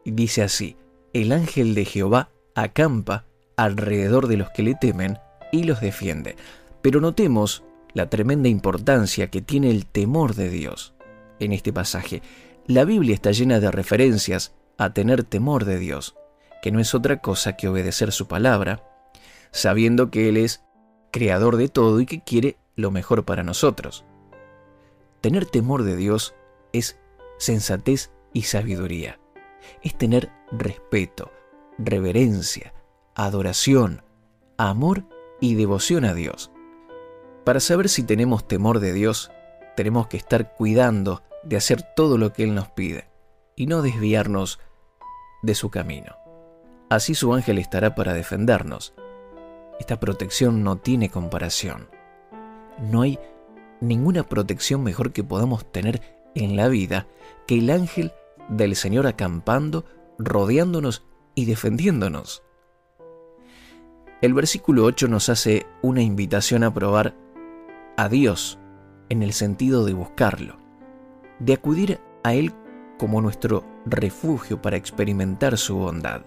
Dice 0.07 0.43
así, 0.43 0.77
el 1.13 1.33
ángel 1.33 1.75
de 1.75 1.85
Jehová 1.85 2.31
acampa 2.55 3.27
alrededor 3.57 4.27
de 4.27 4.39
los 4.39 4.49
que 4.51 4.63
le 4.63 4.75
temen 4.75 5.19
y 5.53 5.65
los 5.65 5.83
defiende. 5.83 6.37
Pero 6.81 7.03
notemos 7.03 7.63
la 7.93 8.09
tremenda 8.09 8.49
importancia 8.49 9.29
que 9.29 9.43
tiene 9.43 9.71
el 9.71 9.85
temor 9.85 10.35
de 10.35 10.49
Dios 10.49 10.95
en 11.41 11.53
este 11.53 11.75
pasaje. 11.75 12.23
La 12.67 12.85
Biblia 12.85 13.15
está 13.15 13.31
llena 13.31 13.61
de 13.61 13.71
referencias 13.71 14.55
a 14.79 14.95
tener 14.95 15.25
temor 15.25 15.67
de 15.67 15.79
Dios, 15.79 16.17
que 16.63 16.73
no 16.73 16.81
es 16.81 16.95
otra 16.95 17.21
cosa 17.21 17.55
que 17.55 17.69
obedecer 17.69 18.13
su 18.13 18.29
palabra, 18.29 18.83
sabiendo 19.51 20.11
que 20.11 20.31
Él 20.31 20.39
es 20.39 20.63
creador 21.11 21.57
de 21.59 21.69
todo 21.69 22.01
y 22.01 22.07
que 22.07 22.23
quiere 22.23 22.57
lo 22.77 22.91
mejor 22.91 23.27
para 23.27 23.43
nosotros. 23.43 24.07
Tener 25.21 25.47
temor 25.47 25.83
de 25.83 25.97
Dios 25.97 26.35
es 26.73 26.99
sensatez 27.39 28.11
y 28.33 28.43
sabiduría. 28.43 29.19
Es 29.83 29.97
tener 29.97 30.31
respeto, 30.53 31.31
reverencia, 31.79 32.73
adoración, 33.15 34.03
amor 34.57 35.05
y 35.41 35.55
devoción 35.55 36.05
a 36.05 36.15
Dios. 36.15 36.51
Para 37.45 37.61
saber 37.61 37.89
si 37.89 38.03
tenemos 38.03 38.47
temor 38.47 38.81
de 38.81 38.93
Dios, 38.93 39.31
tenemos 39.77 40.07
que 40.09 40.17
estar 40.17 40.55
cuidando 40.55 41.23
de 41.43 41.57
hacer 41.57 41.83
todo 41.95 42.19
lo 42.19 42.33
que 42.33 42.45
Él 42.45 42.55
nos 42.55 42.69
pide 42.69 43.09
y 43.57 43.67
no 43.67 43.83
desviarnos 43.83 44.61
de 45.43 45.55
su 45.55 45.71
camino. 45.71 46.17
Así 46.91 47.15
su 47.15 47.35
ángel 47.35 47.59
estará 47.59 47.95
para 47.95 48.13
defendernos 48.15 48.95
esta 49.79 50.01
protección 50.01 50.65
no 50.65 50.77
tiene 50.77 51.09
comparación. 51.09 51.89
No 52.79 53.03
hay 53.03 53.19
ninguna 53.81 54.25
protección 54.25 54.83
mejor 54.83 55.13
que 55.13 55.25
podamos 55.25 55.71
tener 55.71 56.03
en 56.35 56.57
la 56.57 56.69
vida 56.69 57.07
que 57.47 57.59
el 57.59 57.71
ángel 57.71 58.13
del 58.49 58.77
Señor 58.77 59.07
acampando, 59.07 59.85
rodeándonos 60.19 61.05
y 61.35 61.45
defendiéndonos. 61.45 62.43
El 64.21 64.35
versículo 64.35 64.85
8 64.85 65.09
nos 65.09 65.29
hace 65.29 65.67
una 65.83 66.03
invitación 66.03 66.65
a 66.65 66.75
probar 66.75 67.15
a 67.97 68.09
Dios 68.09 68.59
en 69.09 69.23
el 69.23 69.33
sentido 69.33 69.85
de 69.85 69.93
buscarlo, 69.93 70.57
de 71.39 71.53
acudir 71.53 72.01
a 72.25 72.35
Él 72.35 72.53
como 72.99 73.21
nuestro 73.21 73.65
refugio 73.87 74.61
para 74.61 74.77
experimentar 74.77 75.57
su 75.57 75.77
bondad. 75.77 76.23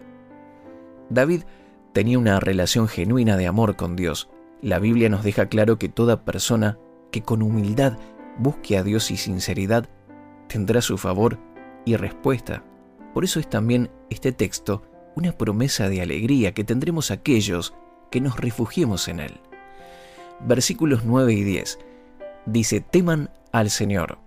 David 1.09 1.43
tenía 1.91 2.17
una 2.17 2.39
relación 2.39 2.87
genuina 2.87 3.35
de 3.35 3.47
amor 3.47 3.75
con 3.75 3.97
Dios. 3.97 4.29
La 4.61 4.79
Biblia 4.79 5.09
nos 5.09 5.23
deja 5.23 5.47
claro 5.47 5.77
que 5.77 5.89
toda 5.89 6.23
persona 6.23 6.77
que 7.11 7.21
con 7.21 7.41
humildad 7.41 7.97
busque 8.37 8.77
a 8.77 8.83
Dios 8.83 9.11
y 9.11 9.17
sinceridad 9.17 9.87
tendrá 10.47 10.81
su 10.81 10.97
favor 10.97 11.37
y 11.85 11.95
respuesta. 11.95 12.63
Por 13.13 13.23
eso 13.23 13.39
es 13.39 13.49
también 13.49 13.89
este 14.09 14.31
texto 14.31 14.83
una 15.15 15.33
promesa 15.33 15.89
de 15.89 16.01
alegría 16.01 16.53
que 16.53 16.63
tendremos 16.63 17.11
aquellos 17.11 17.73
que 18.09 18.21
nos 18.21 18.39
refugiemos 18.39 19.07
en 19.07 19.19
Él. 19.19 19.39
Versículos 20.41 21.03
9 21.05 21.33
y 21.33 21.43
10. 21.43 21.79
Dice, 22.45 22.81
teman 22.81 23.29
al 23.51 23.69
Señor, 23.69 24.19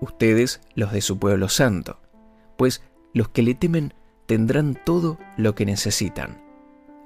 ustedes 0.00 0.60
los 0.74 0.92
de 0.92 1.00
su 1.00 1.18
pueblo 1.18 1.48
santo, 1.48 2.00
pues 2.56 2.82
los 3.12 3.28
que 3.28 3.42
le 3.42 3.54
temen 3.54 3.94
tendrán 4.26 4.78
todo 4.84 5.18
lo 5.36 5.54
que 5.54 5.66
necesitan. 5.66 6.42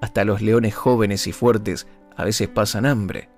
Hasta 0.01 0.25
los 0.25 0.43
leones 0.43 0.75
jóvenes 0.75 1.27
y 1.27 1.33
fuertes 1.33 1.87
a 2.17 2.25
veces 2.25 2.49
pasan 2.49 2.87
hambre, 2.87 3.29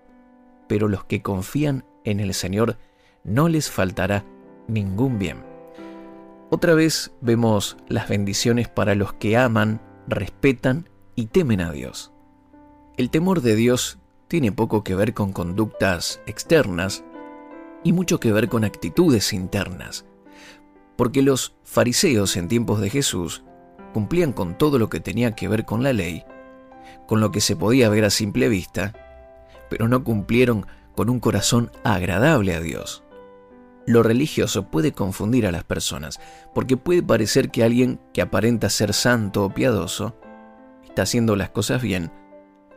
pero 0.66 0.88
los 0.88 1.04
que 1.04 1.22
confían 1.22 1.84
en 2.04 2.20
el 2.20 2.34
Señor 2.34 2.78
no 3.24 3.48
les 3.48 3.70
faltará 3.70 4.24
ningún 4.68 5.18
bien. 5.18 5.44
Otra 6.50 6.74
vez 6.74 7.12
vemos 7.20 7.76
las 7.88 8.08
bendiciones 8.08 8.68
para 8.68 8.94
los 8.94 9.12
que 9.14 9.36
aman, 9.36 9.80
respetan 10.06 10.88
y 11.14 11.26
temen 11.26 11.60
a 11.60 11.72
Dios. 11.72 12.12
El 12.96 13.10
temor 13.10 13.42
de 13.42 13.56
Dios 13.56 13.98
tiene 14.28 14.52
poco 14.52 14.84
que 14.84 14.94
ver 14.94 15.12
con 15.12 15.32
conductas 15.32 16.20
externas 16.26 17.04
y 17.84 17.92
mucho 17.92 18.20
que 18.20 18.32
ver 18.32 18.48
con 18.48 18.64
actitudes 18.64 19.32
internas, 19.32 20.04
porque 20.96 21.22
los 21.22 21.56
fariseos 21.64 22.36
en 22.36 22.48
tiempos 22.48 22.80
de 22.80 22.90
Jesús 22.90 23.44
cumplían 23.92 24.32
con 24.32 24.56
todo 24.56 24.78
lo 24.78 24.88
que 24.88 25.00
tenía 25.00 25.32
que 25.32 25.48
ver 25.48 25.64
con 25.64 25.82
la 25.82 25.92
ley 25.92 26.24
con 27.06 27.20
lo 27.20 27.30
que 27.30 27.40
se 27.40 27.56
podía 27.56 27.88
ver 27.88 28.04
a 28.04 28.10
simple 28.10 28.48
vista, 28.48 28.92
pero 29.68 29.88
no 29.88 30.04
cumplieron 30.04 30.66
con 30.94 31.10
un 31.10 31.20
corazón 31.20 31.70
agradable 31.84 32.54
a 32.54 32.60
Dios. 32.60 33.04
Lo 33.86 34.02
religioso 34.02 34.68
puede 34.68 34.92
confundir 34.92 35.46
a 35.46 35.52
las 35.52 35.62
personas, 35.62 36.18
porque 36.54 36.76
puede 36.76 37.02
parecer 37.02 37.50
que 37.50 37.62
alguien 37.62 38.00
que 38.12 38.22
aparenta 38.22 38.68
ser 38.68 38.92
santo 38.92 39.44
o 39.44 39.50
piadoso 39.50 40.16
está 40.84 41.02
haciendo 41.02 41.36
las 41.36 41.50
cosas 41.50 41.82
bien, 41.82 42.10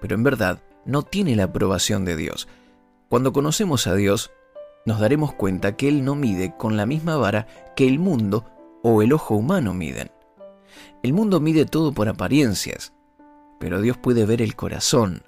pero 0.01 0.15
en 0.15 0.23
verdad 0.23 0.61
no 0.85 1.01
tiene 1.01 1.35
la 1.35 1.45
aprobación 1.45 2.05
de 2.05 2.15
Dios. 2.15 2.47
Cuando 3.09 3.33
conocemos 3.33 3.87
a 3.87 3.95
Dios, 3.95 4.31
nos 4.85 4.99
daremos 4.99 5.33
cuenta 5.33 5.75
que 5.75 5.87
Él 5.87 6.05
no 6.05 6.15
mide 6.15 6.53
con 6.57 6.77
la 6.77 6.85
misma 6.85 7.17
vara 7.17 7.47
que 7.75 7.87
el 7.87 7.97
mundo 7.97 8.45
o 8.83 9.01
el 9.01 9.13
ojo 9.13 9.35
humano 9.35 9.73
miden. 9.73 10.11
El 11.01 11.13
mundo 11.13 11.39
mide 11.39 11.65
todo 11.65 11.91
por 11.91 12.07
apariencias, 12.07 12.93
pero 13.59 13.81
Dios 13.81 13.97
puede 13.97 14.25
ver 14.25 14.41
el 14.41 14.55
corazón. 14.55 15.23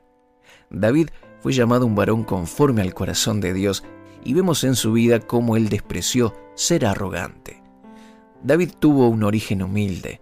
David 0.70 1.10
fue 1.42 1.54
llamado 1.54 1.86
un 1.86 1.96
varón 1.96 2.24
conforme 2.24 2.82
al 2.82 2.94
corazón 2.94 3.42
de 3.42 3.54
Dios 3.54 3.84
y 4.24 4.34
vemos 4.34 4.64
en 4.64 4.76
su 4.76 4.94
vida 4.94 5.20
cómo 5.20 5.58
él 5.58 5.70
despreció 5.70 6.34
ser 6.56 6.86
arrogante. 6.86 7.62
David 8.44 8.72
tuvo 8.80 9.08
un 9.10 9.24
origen 9.24 9.62
humilde, 9.62 10.22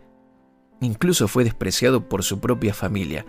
incluso 0.81 1.27
fue 1.27 1.43
despreciado 1.43 2.07
por 2.07 2.23
su 2.23 2.39
propia 2.39 2.73
familia, 2.73 3.25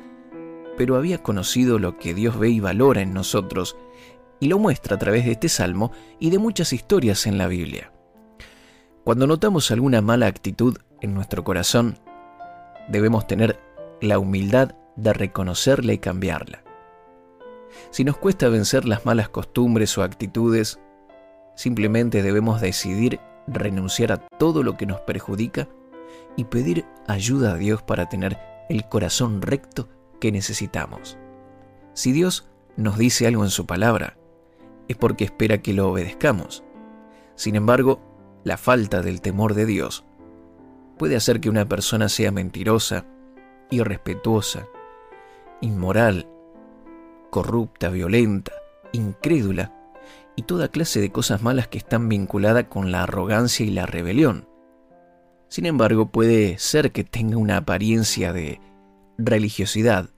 pero 0.76 0.96
había 0.96 1.18
conocido 1.18 1.78
lo 1.78 1.98
que 1.98 2.14
Dios 2.14 2.38
ve 2.38 2.50
y 2.50 2.60
valora 2.60 3.02
en 3.02 3.12
nosotros 3.12 3.76
y 4.38 4.48
lo 4.48 4.58
muestra 4.58 4.96
a 4.96 4.98
través 4.98 5.26
de 5.26 5.32
este 5.32 5.48
salmo 5.48 5.92
y 6.18 6.30
de 6.30 6.38
muchas 6.38 6.72
historias 6.72 7.26
en 7.26 7.38
la 7.38 7.46
Biblia. 7.46 7.92
Cuando 9.04 9.26
notamos 9.26 9.70
alguna 9.70 10.00
mala 10.00 10.26
actitud 10.26 10.78
en 11.00 11.14
nuestro 11.14 11.44
corazón, 11.44 11.98
debemos 12.88 13.26
tener 13.26 13.58
la 14.00 14.18
humildad 14.18 14.74
de 14.96 15.12
reconocerla 15.12 15.92
y 15.92 15.98
cambiarla. 15.98 16.62
Si 17.90 18.04
nos 18.04 18.16
cuesta 18.16 18.48
vencer 18.48 18.84
las 18.84 19.06
malas 19.06 19.28
costumbres 19.28 19.96
o 19.98 20.02
actitudes, 20.02 20.78
simplemente 21.54 22.22
debemos 22.22 22.60
decidir 22.60 23.20
renunciar 23.46 24.12
a 24.12 24.18
todo 24.18 24.62
lo 24.62 24.76
que 24.76 24.86
nos 24.86 25.00
perjudica 25.00 25.68
y 26.36 26.44
pedir 26.44 26.84
ayuda 27.06 27.52
a 27.52 27.56
Dios 27.56 27.82
para 27.82 28.08
tener 28.08 28.38
el 28.68 28.88
corazón 28.88 29.42
recto 29.42 29.88
que 30.20 30.30
necesitamos. 30.30 31.18
Si 31.94 32.12
Dios 32.12 32.48
nos 32.76 32.98
dice 32.98 33.26
algo 33.26 33.44
en 33.44 33.50
su 33.50 33.66
palabra, 33.66 34.16
es 34.88 34.96
porque 34.96 35.24
espera 35.24 35.58
que 35.58 35.72
lo 35.72 35.88
obedezcamos. 35.90 36.64
Sin 37.34 37.56
embargo, 37.56 38.00
la 38.44 38.56
falta 38.56 39.02
del 39.02 39.20
temor 39.20 39.54
de 39.54 39.66
Dios 39.66 40.04
puede 40.98 41.16
hacer 41.16 41.40
que 41.40 41.50
una 41.50 41.68
persona 41.68 42.08
sea 42.08 42.30
mentirosa, 42.30 43.06
irrespetuosa, 43.70 44.66
inmoral, 45.60 46.28
corrupta, 47.30 47.88
violenta, 47.88 48.52
incrédula 48.92 49.72
y 50.36 50.42
toda 50.42 50.68
clase 50.68 51.00
de 51.00 51.10
cosas 51.12 51.42
malas 51.42 51.68
que 51.68 51.78
están 51.78 52.08
vinculadas 52.08 52.64
con 52.64 52.92
la 52.92 53.02
arrogancia 53.04 53.64
y 53.64 53.70
la 53.70 53.86
rebelión. 53.86 54.48
Sin 55.48 55.66
embargo, 55.66 56.10
puede 56.10 56.58
ser 56.58 56.92
que 56.92 57.04
tenga 57.04 57.36
una 57.36 57.56
apariencia 57.56 58.32
de 58.32 58.60
religiosidad, 59.18 60.10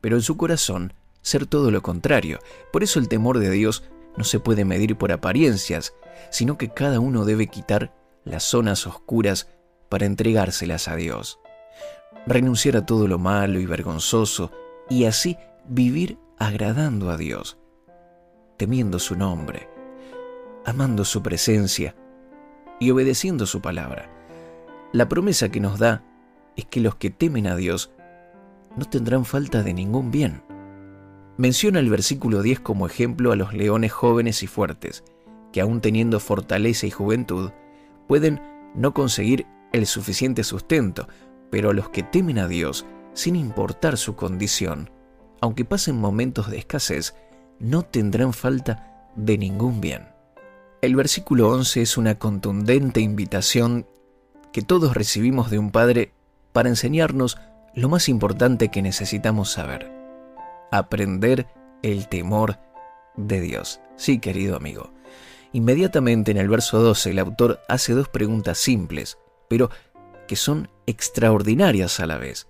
pero 0.00 0.16
en 0.16 0.22
su 0.22 0.36
corazón 0.36 0.92
ser 1.22 1.46
todo 1.46 1.70
lo 1.70 1.82
contrario. 1.82 2.38
Por 2.72 2.82
eso 2.82 2.98
el 3.00 3.08
temor 3.08 3.38
de 3.38 3.50
Dios 3.50 3.84
no 4.16 4.24
se 4.24 4.40
puede 4.40 4.64
medir 4.64 4.96
por 4.96 5.12
apariencias, 5.12 5.94
sino 6.30 6.56
que 6.56 6.68
cada 6.68 7.00
uno 7.00 7.24
debe 7.24 7.48
quitar 7.48 7.94
las 8.24 8.44
zonas 8.44 8.86
oscuras 8.86 9.48
para 9.88 10.06
entregárselas 10.06 10.88
a 10.88 10.96
Dios. 10.96 11.38
Renunciar 12.26 12.76
a 12.76 12.86
todo 12.86 13.08
lo 13.08 13.18
malo 13.18 13.60
y 13.60 13.66
vergonzoso 13.66 14.50
y 14.88 15.04
así 15.04 15.36
vivir 15.68 16.18
agradando 16.38 17.10
a 17.10 17.16
Dios, 17.16 17.58
temiendo 18.56 18.98
su 18.98 19.16
nombre, 19.16 19.68
amando 20.64 21.04
su 21.04 21.22
presencia 21.22 21.94
y 22.80 22.90
obedeciendo 22.90 23.46
su 23.46 23.60
palabra. 23.60 24.10
La 24.92 25.08
promesa 25.08 25.50
que 25.50 25.60
nos 25.60 25.78
da 25.78 26.02
es 26.56 26.64
que 26.64 26.80
los 26.80 26.96
que 26.96 27.10
temen 27.10 27.46
a 27.46 27.56
Dios 27.56 27.92
no 28.76 28.84
tendrán 28.84 29.24
falta 29.24 29.62
de 29.62 29.74
ningún 29.74 30.10
bien. 30.10 30.42
Menciona 31.36 31.78
el 31.80 31.90
versículo 31.90 32.42
10 32.42 32.60
como 32.60 32.86
ejemplo 32.86 33.32
a 33.32 33.36
los 33.36 33.52
leones 33.52 33.92
jóvenes 33.92 34.42
y 34.42 34.46
fuertes, 34.46 35.04
que 35.52 35.60
aún 35.60 35.80
teniendo 35.80 36.18
fortaleza 36.20 36.86
y 36.86 36.90
juventud, 36.90 37.50
pueden 38.06 38.40
no 38.74 38.94
conseguir 38.94 39.46
el 39.72 39.86
suficiente 39.86 40.44
sustento, 40.44 41.08
pero 41.50 41.72
los 41.72 41.90
que 41.90 42.02
temen 42.02 42.38
a 42.38 42.48
Dios, 42.48 42.86
sin 43.12 43.36
importar 43.36 43.96
su 43.96 44.16
condición, 44.16 44.90
aunque 45.40 45.64
pasen 45.64 45.96
momentos 45.96 46.50
de 46.50 46.58
escasez, 46.58 47.14
no 47.58 47.82
tendrán 47.82 48.32
falta 48.32 49.08
de 49.16 49.38
ningún 49.38 49.80
bien. 49.80 50.08
El 50.80 50.94
versículo 50.94 51.48
11 51.50 51.82
es 51.82 51.96
una 51.96 52.18
contundente 52.18 53.00
invitación 53.00 53.86
que 54.52 54.62
todos 54.62 54.94
recibimos 54.94 55.50
de 55.50 55.58
un 55.58 55.70
Padre 55.70 56.12
para 56.52 56.68
enseñarnos 56.68 57.38
lo 57.74 57.88
más 57.88 58.08
importante 58.08 58.68
que 58.68 58.82
necesitamos 58.82 59.50
saber, 59.50 59.90
aprender 60.70 61.46
el 61.82 62.08
temor 62.08 62.58
de 63.16 63.40
Dios. 63.40 63.80
Sí, 63.96 64.18
querido 64.18 64.56
amigo. 64.56 64.92
Inmediatamente 65.52 66.30
en 66.30 66.36
el 66.36 66.48
verso 66.48 66.80
12 66.80 67.10
el 67.10 67.18
autor 67.18 67.60
hace 67.68 67.92
dos 67.92 68.08
preguntas 68.08 68.58
simples, 68.58 69.18
pero 69.48 69.70
que 70.26 70.36
son 70.36 70.68
extraordinarias 70.86 72.00
a 72.00 72.06
la 72.06 72.18
vez. 72.18 72.48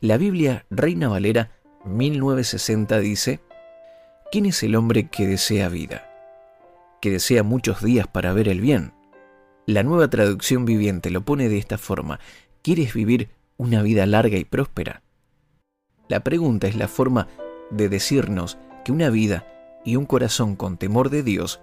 La 0.00 0.16
Biblia 0.16 0.66
Reina 0.70 1.08
Valera 1.08 1.59
1960 1.84 2.98
dice, 2.98 3.40
¿quién 4.30 4.46
es 4.46 4.62
el 4.62 4.76
hombre 4.76 5.08
que 5.08 5.26
desea 5.26 5.68
vida? 5.68 6.06
Que 7.00 7.10
desea 7.10 7.42
muchos 7.42 7.82
días 7.82 8.06
para 8.06 8.32
ver 8.32 8.48
el 8.48 8.60
bien. 8.60 8.92
La 9.66 9.82
nueva 9.82 10.08
traducción 10.08 10.64
viviente 10.64 11.10
lo 11.10 11.24
pone 11.24 11.48
de 11.48 11.58
esta 11.58 11.78
forma, 11.78 12.20
¿quieres 12.62 12.92
vivir 12.92 13.30
una 13.56 13.82
vida 13.82 14.04
larga 14.04 14.36
y 14.36 14.44
próspera? 14.44 15.02
La 16.08 16.20
pregunta 16.20 16.66
es 16.66 16.76
la 16.76 16.88
forma 16.88 17.28
de 17.70 17.88
decirnos 17.88 18.58
que 18.84 18.92
una 18.92 19.10
vida 19.10 19.46
y 19.84 19.96
un 19.96 20.04
corazón 20.04 20.56
con 20.56 20.76
temor 20.76 21.08
de 21.08 21.22
Dios 21.22 21.60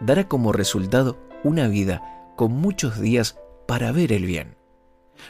dará 0.00 0.28
como 0.28 0.52
resultado 0.52 1.18
una 1.42 1.68
vida 1.68 2.32
con 2.36 2.52
muchos 2.52 3.00
días 3.00 3.38
para 3.66 3.92
ver 3.92 4.12
el 4.12 4.26
bien. 4.26 4.56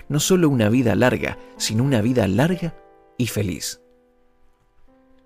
No 0.09 0.19
solo 0.19 0.49
una 0.49 0.71
vida 0.71 0.95
larga, 0.95 1.39
sino 1.57 1.85
una 1.85 2.01
vida 2.01 2.27
larga 2.27 2.75
y 3.19 3.27
feliz. 3.27 3.84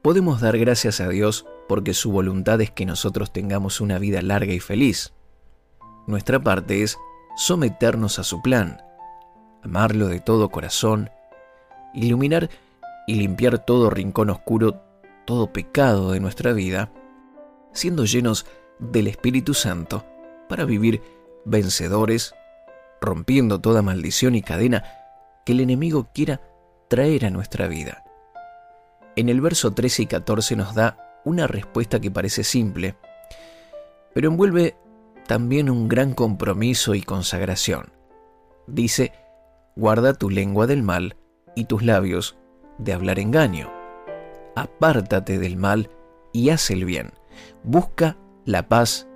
Podemos 0.09 0.41
dar 0.41 0.57
gracias 0.57 1.03
a 1.03 1.09
Dios 1.11 1.45
porque 1.69 1.93
su 1.93 2.11
voluntad 2.11 2.59
es 2.63 2.71
que 2.71 2.87
nosotros 2.87 3.31
tengamos 3.31 3.83
una 3.83 3.99
vida 3.99 4.23
larga 4.23 4.55
y 4.55 4.59
feliz. 4.59 5.13
Nuestra 6.07 6.43
parte 6.43 6.83
es 6.83 6.97
someternos 7.37 8.19
a 8.19 8.25
su 8.25 8.41
plan, 8.41 8.81
amarlo 9.63 10.07
de 10.07 10.21
todo 10.21 10.49
corazón, 10.49 11.11
iluminar 11.93 12.49
y 13.07 13.17
limpiar 13.17 13.59
todo 13.59 13.91
rincón 13.91 14.31
oscuro, 14.31 14.81
todo 15.27 15.53
pecado 15.53 16.13
de 16.13 16.21
nuestra 16.21 16.55
vida, 16.55 16.91
siendo 17.75 18.07
llenos 18.07 18.47
del 18.79 19.09
Espíritu 19.09 19.53
Santo 19.53 20.07
para 20.49 20.65
vivir 20.65 21.03
vencedores, 21.45 22.35
rompiendo 23.03 23.61
toda 23.61 23.83
maldición 23.83 24.37
y 24.37 24.41
cadena 24.41 24.85
que 25.45 25.53
el 25.53 25.61
enemigo 25.61 26.09
quiera 26.15 26.41
traer 26.89 27.27
a 27.27 27.31
nuestra 27.31 27.69
vida. 27.69 28.08
En 29.19 29.29
el 29.29 29.41
verso 29.41 29.73
13 29.73 30.03
y 30.03 30.07
14 30.07 30.55
nos 30.55 30.77
da 30.77 31.21
una 31.25 31.49
respuesta 31.49 31.99
que 31.99 32.09
parece 32.09 32.45
simple, 32.45 32.95
pero 34.15 34.29
envuelve 34.29 34.77
también 35.27 35.71
un 35.71 35.89
gran 35.89 36.15
compromiso 36.15 36.95
y 36.95 37.03
consagración. 37.03 37.91
Dice, 38.69 39.11
guarda 39.75 40.15
tu 40.15 40.31
lengua 40.31 40.69
del 40.69 40.85
mal 40.85 41.17
y 41.57 41.65
tus 41.65 41.83
labios 41.83 42.39
de 42.79 42.93
hablar 42.93 43.19
engaño. 43.19 43.73
Apártate 44.55 45.41
del 45.41 45.57
mal 45.57 45.91
y 46.33 46.51
haz 46.51 46.71
el 46.71 46.85
bien. 46.85 47.11
Busca 47.65 48.17
la 48.45 48.69
paz 48.69 49.09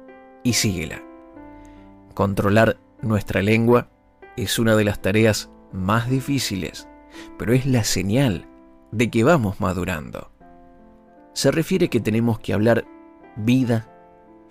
y 0.43 0.55
síguela. 0.55 1.01
Controlar 2.15 2.77
nuestra 3.03 3.41
lengua 3.41 3.88
es 4.37 4.59
una 4.59 4.75
de 4.75 4.83
las 4.83 5.01
tareas 5.01 5.49
más 5.71 6.11
difíciles, 6.11 6.88
pero 7.38 7.53
es 7.53 7.67
la 7.67 7.85
señal 7.85 8.49
de 8.92 9.11
que 9.11 9.24
vamos 9.24 9.61
madurando. 9.61 10.31
Se 11.33 11.50
refiere 11.50 11.88
que 11.88 12.00
tenemos 12.00 12.38
que 12.38 12.52
hablar 12.52 12.85
vida, 13.37 13.88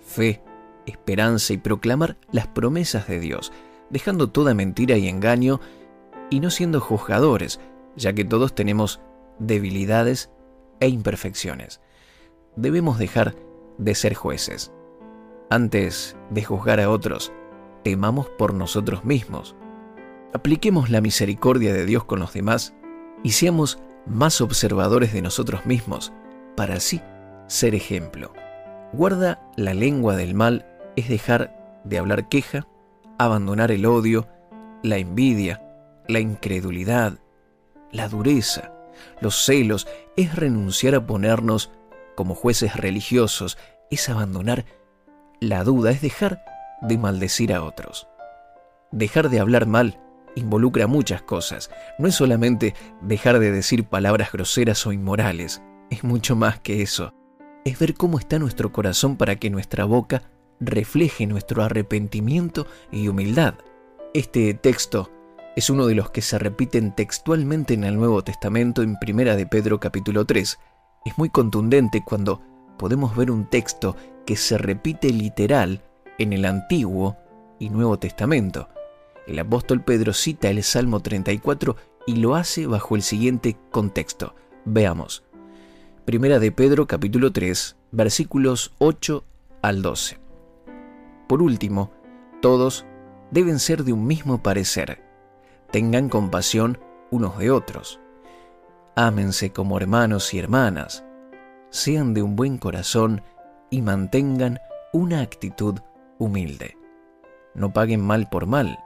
fe, 0.00 0.42
esperanza 0.84 1.52
y 1.52 1.58
proclamar 1.58 2.18
las 2.32 2.48
promesas 2.48 3.06
de 3.06 3.20
Dios, 3.20 3.52
dejando 3.88 4.30
toda 4.30 4.52
mentira 4.52 4.98
y 4.98 5.08
engaño 5.08 5.60
y 6.28 6.40
no 6.40 6.50
siendo 6.50 6.80
juzgadores, 6.80 7.60
ya 7.96 8.12
que 8.12 8.24
todos 8.24 8.54
tenemos 8.54 9.00
debilidades 9.38 10.30
e 10.80 10.88
imperfecciones. 10.88 11.80
Debemos 12.56 12.98
dejar 12.98 13.36
de 13.78 13.94
ser 13.94 14.14
jueces. 14.14 14.72
Antes 15.50 16.16
de 16.30 16.42
juzgar 16.42 16.80
a 16.80 16.90
otros, 16.90 17.32
temamos 17.84 18.28
por 18.28 18.54
nosotros 18.54 19.04
mismos. 19.04 19.54
Apliquemos 20.32 20.90
la 20.90 21.00
misericordia 21.00 21.72
de 21.72 21.84
Dios 21.84 22.04
con 22.04 22.20
los 22.20 22.32
demás 22.32 22.74
y 23.22 23.32
seamos 23.32 23.78
más 24.06 24.40
observadores 24.40 25.12
de 25.12 25.22
nosotros 25.22 25.66
mismos, 25.66 26.12
para 26.56 26.74
así 26.74 27.00
ser 27.46 27.74
ejemplo. 27.74 28.32
Guarda 28.92 29.40
la 29.56 29.74
lengua 29.74 30.16
del 30.16 30.34
mal 30.34 30.66
es 30.96 31.08
dejar 31.08 31.80
de 31.84 31.98
hablar 31.98 32.28
queja, 32.28 32.66
abandonar 33.18 33.70
el 33.70 33.86
odio, 33.86 34.28
la 34.82 34.98
envidia, 34.98 35.62
la 36.08 36.20
incredulidad, 36.20 37.18
la 37.90 38.08
dureza, 38.08 38.72
los 39.20 39.44
celos, 39.44 39.86
es 40.16 40.36
renunciar 40.36 40.94
a 40.94 41.06
ponernos 41.06 41.70
como 42.14 42.34
jueces 42.34 42.76
religiosos, 42.76 43.56
es 43.90 44.08
abandonar 44.08 44.64
la 45.40 45.64
duda, 45.64 45.90
es 45.90 46.00
dejar 46.00 46.44
de 46.82 46.98
maldecir 46.98 47.52
a 47.52 47.62
otros. 47.62 48.08
dejar 48.90 49.30
de 49.30 49.40
hablar 49.40 49.66
mal 49.66 49.98
involucra 50.34 50.86
muchas 50.86 51.22
cosas. 51.22 51.70
No 51.98 52.08
es 52.08 52.14
solamente 52.14 52.74
dejar 53.00 53.38
de 53.38 53.50
decir 53.50 53.84
palabras 53.84 54.32
groseras 54.32 54.86
o 54.86 54.92
inmorales, 54.92 55.62
es 55.90 56.04
mucho 56.04 56.36
más 56.36 56.60
que 56.60 56.82
eso. 56.82 57.14
Es 57.64 57.78
ver 57.78 57.94
cómo 57.94 58.18
está 58.18 58.38
nuestro 58.38 58.72
corazón 58.72 59.16
para 59.16 59.36
que 59.36 59.50
nuestra 59.50 59.84
boca 59.84 60.22
refleje 60.60 61.26
nuestro 61.26 61.62
arrepentimiento 61.62 62.66
y 62.90 63.08
humildad. 63.08 63.54
Este 64.14 64.54
texto 64.54 65.10
es 65.54 65.68
uno 65.70 65.86
de 65.86 65.94
los 65.94 66.10
que 66.10 66.22
se 66.22 66.38
repiten 66.38 66.94
textualmente 66.94 67.74
en 67.74 67.84
el 67.84 67.96
Nuevo 67.96 68.22
Testamento 68.22 68.82
en 68.82 68.98
Primera 68.98 69.36
de 69.36 69.46
Pedro 69.46 69.80
capítulo 69.80 70.24
3. 70.24 70.58
Es 71.04 71.18
muy 71.18 71.28
contundente 71.28 72.02
cuando 72.04 72.40
podemos 72.78 73.14
ver 73.16 73.30
un 73.30 73.50
texto 73.50 73.96
que 74.24 74.36
se 74.36 74.56
repite 74.56 75.10
literal 75.10 75.82
en 76.18 76.32
el 76.32 76.44
Antiguo 76.44 77.16
y 77.58 77.68
Nuevo 77.68 77.98
Testamento. 77.98 78.68
El 79.26 79.38
apóstol 79.38 79.82
Pedro 79.82 80.12
cita 80.12 80.50
el 80.50 80.62
Salmo 80.62 81.00
34 81.00 81.76
y 82.06 82.16
lo 82.16 82.34
hace 82.34 82.66
bajo 82.66 82.96
el 82.96 83.02
siguiente 83.02 83.56
contexto. 83.70 84.34
Veamos. 84.64 85.22
Primera 86.04 86.38
de 86.38 86.50
Pedro 86.50 86.86
capítulo 86.86 87.32
3, 87.32 87.76
versículos 87.92 88.72
8 88.78 89.24
al 89.62 89.82
12. 89.82 90.18
Por 91.28 91.42
último, 91.42 91.92
todos 92.40 92.84
deben 93.30 93.58
ser 93.58 93.84
de 93.84 93.92
un 93.92 94.06
mismo 94.06 94.42
parecer 94.42 95.12
tengan 95.72 96.10
compasión 96.10 96.78
unos 97.10 97.38
de 97.38 97.50
otros. 97.50 97.98
Ámense 98.94 99.50
como 99.52 99.78
hermanos 99.78 100.32
y 100.34 100.38
hermanas, 100.38 101.02
sean 101.70 102.14
de 102.14 102.22
un 102.22 102.36
buen 102.36 102.58
corazón 102.58 103.22
y 103.70 103.80
mantengan 103.80 104.60
una 104.92 105.22
actitud 105.22 105.80
humilde. 106.18 106.76
No 107.54 107.72
paguen 107.72 108.02
mal 108.02 108.28
por 108.28 108.46
mal, 108.46 108.78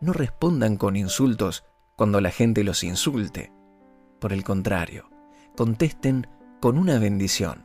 no 0.00 0.12
respondan 0.12 0.76
con 0.76 0.96
insultos 0.96 1.64
cuando 1.96 2.20
la 2.20 2.30
gente 2.30 2.64
los 2.64 2.82
insulte. 2.84 3.52
Por 4.20 4.32
el 4.32 4.44
contrario, 4.44 5.10
contesten 5.56 6.26
con 6.60 6.78
una 6.78 6.98
bendición. 6.98 7.64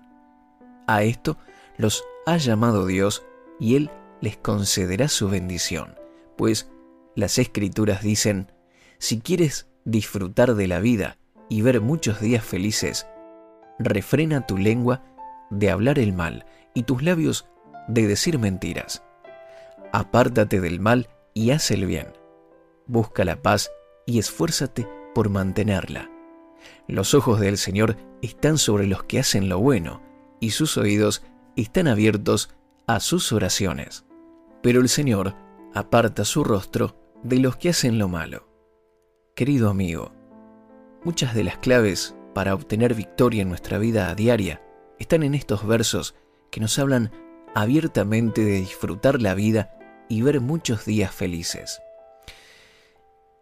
A 0.87 1.03
esto 1.03 1.37
los 1.77 2.03
ha 2.25 2.37
llamado 2.37 2.85
Dios 2.85 3.25
y 3.59 3.75
Él 3.75 3.91
les 4.21 4.37
concederá 4.37 5.07
su 5.07 5.29
bendición, 5.29 5.95
pues 6.37 6.69
las 7.15 7.37
escrituras 7.37 8.01
dicen, 8.01 8.51
si 8.97 9.19
quieres 9.19 9.67
disfrutar 9.85 10.55
de 10.55 10.67
la 10.67 10.79
vida 10.79 11.17
y 11.47 11.61
ver 11.61 11.81
muchos 11.81 12.19
días 12.19 12.43
felices, 12.43 13.07
refrena 13.79 14.45
tu 14.45 14.57
lengua 14.57 15.03
de 15.49 15.71
hablar 15.71 15.99
el 15.99 16.13
mal 16.13 16.45
y 16.73 16.83
tus 16.83 17.01
labios 17.01 17.47
de 17.87 18.07
decir 18.07 18.37
mentiras. 18.37 19.03
Apártate 19.91 20.59
del 20.59 20.79
mal 20.79 21.09
y 21.33 21.51
haz 21.51 21.71
el 21.71 21.85
bien. 21.85 22.18
Busca 22.89 23.23
la 23.23 23.39
paz 23.43 23.71
y 24.07 24.17
esfuérzate 24.17 24.89
por 25.13 25.29
mantenerla. 25.29 26.09
Los 26.87 27.13
ojos 27.13 27.39
del 27.39 27.59
Señor 27.59 27.97
están 28.23 28.57
sobre 28.57 28.87
los 28.87 29.03
que 29.03 29.19
hacen 29.19 29.47
lo 29.47 29.59
bueno 29.59 30.01
y 30.39 30.49
sus 30.49 30.75
oídos 30.75 31.21
están 31.55 31.87
abiertos 31.87 32.49
a 32.87 32.99
sus 32.99 33.31
oraciones. 33.31 34.05
Pero 34.63 34.81
el 34.81 34.89
Señor 34.89 35.35
aparta 35.75 36.25
su 36.25 36.43
rostro 36.43 36.95
de 37.21 37.37
los 37.37 37.57
que 37.57 37.69
hacen 37.69 37.99
lo 37.99 38.07
malo. 38.07 38.49
Querido 39.35 39.69
amigo, 39.69 40.11
muchas 41.03 41.35
de 41.35 41.43
las 41.43 41.59
claves 41.59 42.15
para 42.33 42.55
obtener 42.55 42.95
victoria 42.95 43.43
en 43.43 43.49
nuestra 43.49 43.77
vida 43.77 44.15
diaria 44.15 44.63
están 44.97 45.21
en 45.21 45.35
estos 45.35 45.67
versos 45.67 46.15
que 46.49 46.59
nos 46.59 46.79
hablan 46.79 47.11
abiertamente 47.53 48.43
de 48.43 48.53
disfrutar 48.53 49.21
la 49.21 49.35
vida 49.35 49.77
y 50.09 50.23
ver 50.23 50.41
muchos 50.41 50.85
días 50.85 51.13
felices. 51.13 51.79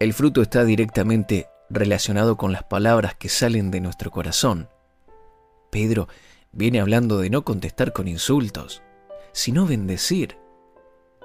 El 0.00 0.12
fruto 0.12 0.42
está 0.42 0.64
directamente 0.64 1.48
relacionado 1.70 2.36
con 2.36 2.52
las 2.52 2.62
palabras 2.62 3.16
que 3.16 3.28
salen 3.28 3.72
de 3.72 3.80
nuestro 3.80 4.12
corazón. 4.12 4.68
Pedro 5.72 6.06
viene 6.52 6.80
hablando 6.80 7.18
de 7.18 7.30
no 7.30 7.44
contestar 7.44 7.92
con 7.92 8.06
insultos, 8.06 8.80
sino 9.32 9.66
bendecir, 9.66 10.36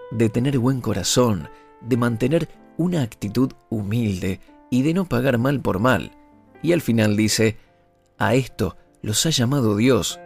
de 0.10 0.28
tener 0.30 0.58
buen 0.58 0.82
corazón, 0.82 1.50
de 1.82 1.98
mantener 1.98 2.50
una 2.78 3.04
actitud 3.04 3.52
humilde 3.70 4.40
y 4.72 4.82
de 4.82 4.96
no 4.96 5.06
pagar 5.06 5.38
mal 5.38 5.62
por 5.62 5.78
mal. 5.78 6.18
Y 6.64 6.74
al 6.74 6.82
final 6.82 7.16
dice, 7.16 7.58
a 8.18 8.34
esto 8.34 8.76
los 9.04 9.24
ha 9.28 9.30
llamado 9.30 9.76
Dios, 9.76 10.20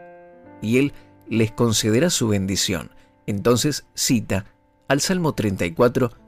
y 0.61 0.77
Él 0.77 0.93
les 1.27 1.51
concederá 1.51 2.09
su 2.09 2.29
bendición. 2.29 2.91
Entonces 3.25 3.85
cita 3.93 4.45
al 4.87 5.01
Salmo 5.01 5.33
34, 5.33 6.26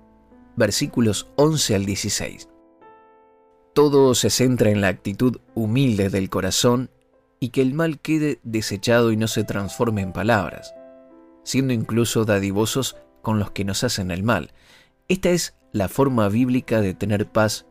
versículos 0.59 1.29
11 1.37 1.75
al 1.75 1.85
16. 1.85 2.49
Todo 3.73 4.13
se 4.13 4.29
centra 4.29 4.69
en 4.69 4.81
la 4.81 4.89
actitud 4.89 5.37
humilde 5.55 6.09
del 6.09 6.29
corazón 6.29 6.91
y 7.39 7.49
que 7.49 7.61
el 7.61 7.73
mal 7.73 7.99
quede 7.99 8.39
desechado 8.43 9.13
y 9.13 9.17
no 9.17 9.29
se 9.29 9.45
transforme 9.45 10.01
en 10.01 10.11
palabras, 10.11 10.75
siendo 11.43 11.73
incluso 11.73 12.25
dadivosos 12.25 12.97
con 13.21 13.39
los 13.39 13.51
que 13.51 13.63
nos 13.63 13.85
hacen 13.85 14.11
el 14.11 14.21
mal. 14.21 14.51
Esta 15.07 15.29
es 15.29 15.55
la 15.71 15.87
forma 15.87 16.27
bíblica 16.27 16.81
de 16.81 16.93
tener 16.93 17.31
paz 17.31 17.65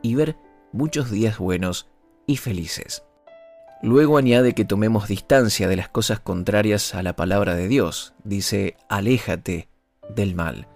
y 0.00 0.14
ver 0.14 0.36
muchos 0.72 1.10
días 1.10 1.36
buenos 1.36 1.88
y 2.26 2.38
felices. 2.38 3.04
Luego 3.82 4.16
añade 4.16 4.54
que 4.54 4.64
tomemos 4.64 5.08
distancia 5.08 5.68
de 5.68 5.76
las 5.76 5.90
cosas 5.90 6.20
contrarias 6.20 6.94
a 6.94 7.02
la 7.02 7.16
palabra 7.16 7.54
de 7.54 7.68
Dios. 7.68 8.14
Dice, 8.24 8.76
aléjate 8.88 9.68
del 10.14 10.34
mal. 10.34 10.68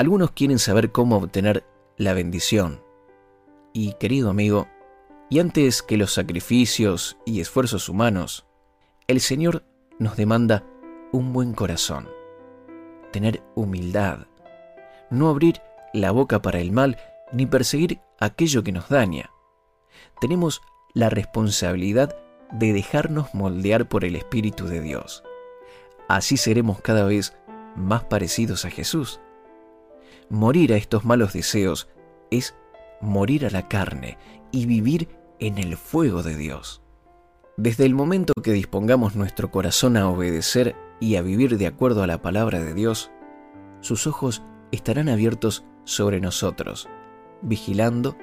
Algunos 0.00 0.30
quieren 0.30 0.58
saber 0.58 0.92
cómo 0.92 1.18
obtener 1.18 1.62
la 1.98 2.14
bendición. 2.14 2.82
Y 3.74 3.92
querido 4.00 4.30
amigo, 4.30 4.66
y 5.28 5.40
antes 5.40 5.82
que 5.82 5.98
los 5.98 6.14
sacrificios 6.14 7.18
y 7.26 7.42
esfuerzos 7.42 7.90
humanos, 7.90 8.46
el 9.08 9.20
Señor 9.20 9.62
nos 9.98 10.16
demanda 10.16 10.64
un 11.12 11.34
buen 11.34 11.52
corazón, 11.52 12.08
tener 13.12 13.42
humildad, 13.54 14.20
no 15.10 15.28
abrir 15.28 15.60
la 15.92 16.12
boca 16.12 16.40
para 16.40 16.60
el 16.60 16.72
mal 16.72 16.96
ni 17.30 17.44
perseguir 17.44 18.00
aquello 18.18 18.64
que 18.64 18.72
nos 18.72 18.88
daña. 18.88 19.28
Tenemos 20.18 20.62
la 20.94 21.10
responsabilidad 21.10 22.16
de 22.52 22.72
dejarnos 22.72 23.34
moldear 23.34 23.86
por 23.86 24.06
el 24.06 24.16
Espíritu 24.16 24.64
de 24.64 24.80
Dios. 24.80 25.22
Así 26.08 26.38
seremos 26.38 26.80
cada 26.80 27.04
vez 27.04 27.36
más 27.76 28.04
parecidos 28.04 28.64
a 28.64 28.70
Jesús. 28.70 29.20
Morir 30.30 30.72
a 30.72 30.76
estos 30.76 31.04
malos 31.04 31.32
deseos 31.32 31.88
es 32.30 32.54
morir 33.00 33.44
a 33.46 33.50
la 33.50 33.66
carne 33.66 34.16
y 34.52 34.66
vivir 34.66 35.08
en 35.40 35.58
el 35.58 35.76
fuego 35.76 36.22
de 36.22 36.36
Dios. 36.36 36.82
Desde 37.56 37.84
el 37.84 37.94
momento 37.94 38.32
que 38.40 38.52
dispongamos 38.52 39.16
nuestro 39.16 39.50
corazón 39.50 39.96
a 39.96 40.08
obedecer 40.08 40.76
y 41.00 41.16
a 41.16 41.22
vivir 41.22 41.58
de 41.58 41.66
acuerdo 41.66 42.04
a 42.04 42.06
la 42.06 42.22
palabra 42.22 42.60
de 42.60 42.74
Dios, 42.74 43.10
sus 43.80 44.06
ojos 44.06 44.44
estarán 44.70 45.08
abiertos 45.08 45.64
sobre 45.82 46.20
nosotros, 46.20 46.88
vigilando, 47.42 48.16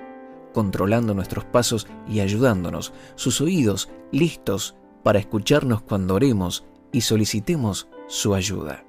controlando 0.54 1.14
nuestros 1.14 1.44
pasos 1.44 1.88
y 2.08 2.22
ayudándonos, 2.22 2.94
sus 3.16 3.42
oídos 3.42 3.90
listos 4.14 4.78
para 5.04 5.20
escucharnos 5.20 5.82
cuando 5.82 6.16
oremos 6.16 6.66
y 6.94 7.02
solicitemos 7.02 7.90
su 8.08 8.34
ayuda. 8.34 8.87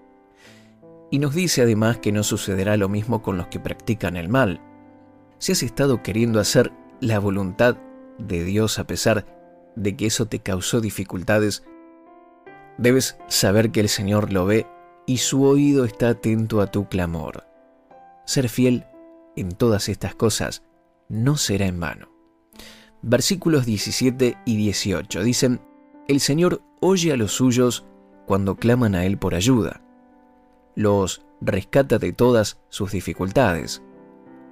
Y 1.11 1.19
nos 1.19 1.35
dice 1.35 1.63
además 1.63 1.99
que 1.99 2.13
no 2.13 2.23
sucederá 2.23 2.77
lo 2.77 2.89
mismo 2.89 3.23
con 3.23 3.37
los 3.37 3.47
que 3.49 3.61
practican 3.61 4.17
el 4.17 4.29
mal. 4.29 4.61
Si 5.39 5.53
has 5.53 5.63
estado 5.63 6.03
queriendo 6.03 6.41
hacer 6.41 6.73
la 7.01 7.19
voluntad 7.19 7.77
de 8.19 8.45
Dios 8.45 8.79
a 8.79 8.87
pesar 8.87 9.25
de 9.77 9.97
que 9.97 10.07
eso 10.07 10.27
te 10.27 10.41
causó 10.41 10.81
dificultades, 10.81 11.65
debes 12.77 13.19
saber 13.29 13.71
que 13.71 13.81
el 13.81 13.89
Señor 13.89 14.33
lo 14.33 14.45
ve 14.45 14.67
y 15.07 15.19
su 15.19 15.45
oído 15.45 15.85
está 15.85 16.11
atento 16.11 16.61
a 16.61 16.67
tu 16.67 16.89
clamor 16.89 17.49
ser 18.29 18.51
fiel 18.51 18.85
en 19.37 19.53
todas 19.53 19.89
estas 19.89 20.15
cosas 20.15 20.63
no 21.09 21.39
será 21.39 21.65
en 21.65 21.81
vano. 21.81 22.11
Versículos 23.01 23.65
17 23.65 24.37
y 24.45 24.57
18 24.57 25.23
dicen, 25.23 25.63
El 26.09 26.21
Señor 26.21 26.61
oye 26.83 27.13
a 27.13 27.17
los 27.17 27.33
suyos 27.33 27.87
cuando 28.27 28.57
claman 28.57 28.95
a 28.95 29.07
Él 29.07 29.17
por 29.17 29.35
ayuda. 29.35 29.81
Los 30.79 31.23
rescata 31.41 31.99
de 31.99 32.13
todas 32.13 32.61
sus 32.69 32.93
dificultades. 32.93 33.83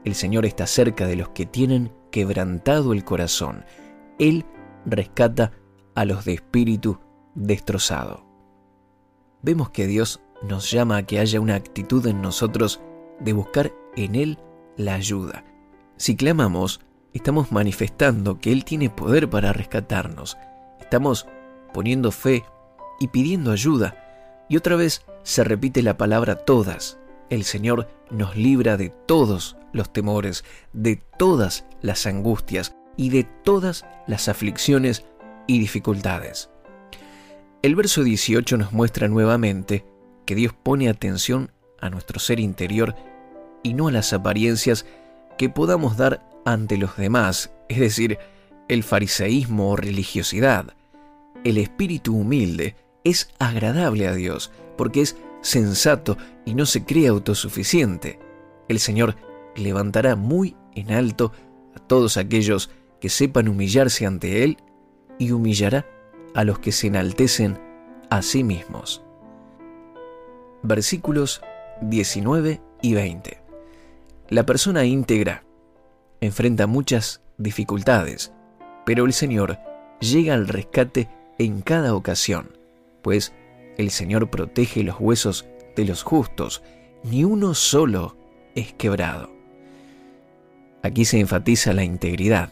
El 0.05 0.17
Señor 0.17 0.45
está 0.45 0.67
cerca 0.67 1.07
de 1.07 1.15
los 1.15 1.29
que 1.29 1.47
tienen 1.47 1.93
quebrantado 2.11 2.93
el 2.93 3.05
corazón. 3.05 3.65
Él 4.19 4.45
rescata 4.85 5.53
a 5.95 6.05
los 6.05 6.25
de 6.25 6.35
espíritu 6.35 6.99
destrozado. 7.37 8.27
Vemos 9.43 9.71
que 9.71 9.87
Dios 9.87 10.21
nos 10.43 10.69
llama 10.69 10.97
a 10.97 11.03
que 11.05 11.21
haya 11.21 11.41
una 11.41 11.55
actitud 11.55 12.05
en 12.09 12.21
nosotros 12.23 12.81
de 13.21 13.33
buscar 13.33 13.73
en 13.95 14.17
Él 14.17 14.41
la 14.77 14.95
ayuda. 14.95 15.45
Si 15.97 16.17
clamamos, 16.17 16.81
estamos 17.15 17.53
manifestando 17.53 18.41
que 18.41 18.51
Él 18.51 18.65
tiene 18.65 18.91
poder 18.91 19.31
para 19.31 19.53
rescatarnos. 19.53 20.37
Estamos 20.81 21.29
poniendo 21.73 22.11
fe 22.11 22.45
y 22.99 23.07
pidiendo 23.07 23.53
ayuda. 23.53 24.06
Y 24.49 24.57
otra 24.57 24.77
vez 24.77 25.03
se 25.23 25.45
repite 25.45 25.83
la 25.83 25.97
palabra 25.97 26.37
todas. 26.37 26.99
el 27.29 27.43
Señor 27.43 27.89
nos 28.09 28.37
libra 28.37 28.77
de 28.77 28.91
todos 28.91 29.57
los 29.73 29.93
temores, 29.93 30.45
de 30.73 31.03
todas 31.19 31.67
las 31.83 32.07
angustias 32.07 32.77
y 32.97 33.11
de 33.11 33.25
todas 33.25 33.85
las 34.07 34.29
aflicciones 34.29 35.05
y 35.49 35.59
dificultades. 35.59 36.51
El 37.63 37.75
verso 37.75 38.05
18 38.05 38.59
nos 38.59 38.73
muestra 38.73 39.09
nuevamente 39.09 39.85
que 40.25 40.37
Dios 40.37 40.53
pone 40.53 40.89
atención 40.89 41.51
a 41.81 41.91
nuestro 41.91 42.21
ser 42.21 42.39
interior 42.39 42.95
y 43.65 43.75
no 43.75 43.89
a 43.89 43.93
las 43.93 44.13
apariencias 44.13 44.87
que 45.37 45.49
podamos 45.49 45.97
dar 45.97 46.25
ante 46.45 46.77
los 46.77 46.97
demás, 46.97 47.51
es 47.69 47.81
decir, 47.81 48.19
el 48.69 48.85
fariseísmo 48.85 49.71
o 49.71 49.77
religiosidad. 49.77 50.75
El 51.43 51.59
espíritu 51.59 52.17
humilde 52.17 52.77
es 53.11 53.31
agradable 53.39 54.09
a 54.09 54.15
Dios 54.15 54.51
porque 54.77 55.01
es 55.01 55.17
sensato 55.41 56.17
y 56.45 56.55
no 56.55 56.67
se 56.67 56.85
cree 56.85 57.07
autosuficiente. 57.07 58.19
El 58.69 58.81
Señor 58.81 59.15
levantará 59.55 60.17
muy 60.17 60.57
en 60.75 60.91
alto 60.93 61.33
a 61.75 61.79
todos 61.79 62.17
aquellos 62.17 62.71
que 63.01 63.09
sepan 63.09 63.49
humillarse 63.49 64.07
ante 64.07 64.43
Él 64.43 64.59
y 65.19 65.31
humillará 65.31 65.87
a 66.35 66.45
los 66.45 66.59
que 66.59 66.73
se 66.73 66.89
enaltecen 66.89 67.59
a 68.11 68.23
sí 68.23 68.43
mismos. 68.43 69.03
Versículos 70.63 71.43
19 71.83 72.61
y 72.83 72.95
20. 72.95 73.43
La 74.31 74.45
persona 74.45 74.85
íntegra 74.85 75.45
enfrenta 76.21 76.67
muchas 76.67 77.23
dificultades, 77.39 78.33
pero 78.85 79.05
el 79.05 79.13
Señor 79.13 79.59
llega 80.01 80.35
al 80.35 80.49
rescate 80.49 81.09
en 81.39 81.61
cada 81.61 81.95
ocasión, 81.95 82.57
el 83.77 83.91
Señor 83.91 84.31
protege 84.31 84.83
los 84.83 84.97
huesos 84.99 85.47
de 85.77 85.85
los 85.85 86.03
justos, 86.03 86.63
ni 87.03 87.25
uno 87.25 87.55
solo 87.55 88.17
es 88.55 88.73
quebrado. 88.73 89.31
Aquí 90.83 91.05
se 91.05 91.21
enfatiza 91.21 91.73
la 91.73 91.85
integridad, 91.85 92.51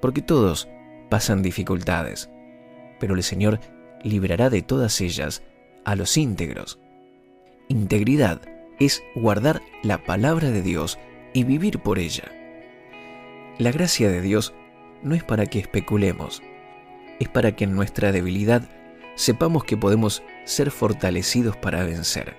porque 0.00 0.22
todos 0.22 0.68
pasan 1.08 1.42
dificultades, 1.42 2.30
pero 3.00 3.14
el 3.14 3.22
Señor 3.22 3.60
librará 4.02 4.50
de 4.50 4.62
todas 4.62 5.00
ellas 5.00 5.42
a 5.84 5.96
los 5.96 6.16
íntegros. 6.16 6.78
Integridad 7.68 8.40
es 8.78 9.02
guardar 9.14 9.62
la 9.82 10.04
palabra 10.04 10.50
de 10.50 10.62
Dios 10.62 10.98
y 11.32 11.44
vivir 11.44 11.80
por 11.80 11.98
ella. 11.98 12.24
La 13.58 13.72
gracia 13.72 14.08
de 14.10 14.20
Dios 14.20 14.54
no 15.02 15.14
es 15.14 15.24
para 15.24 15.46
que 15.46 15.58
especulemos, 15.58 16.42
es 17.18 17.28
para 17.28 17.56
que 17.56 17.64
en 17.64 17.74
nuestra 17.74 18.12
debilidad 18.12 18.68
sepamos 19.18 19.64
que 19.64 19.76
podemos 19.76 20.22
ser 20.44 20.70
fortalecidos 20.70 21.56
para 21.56 21.82
vencer. 21.82 22.36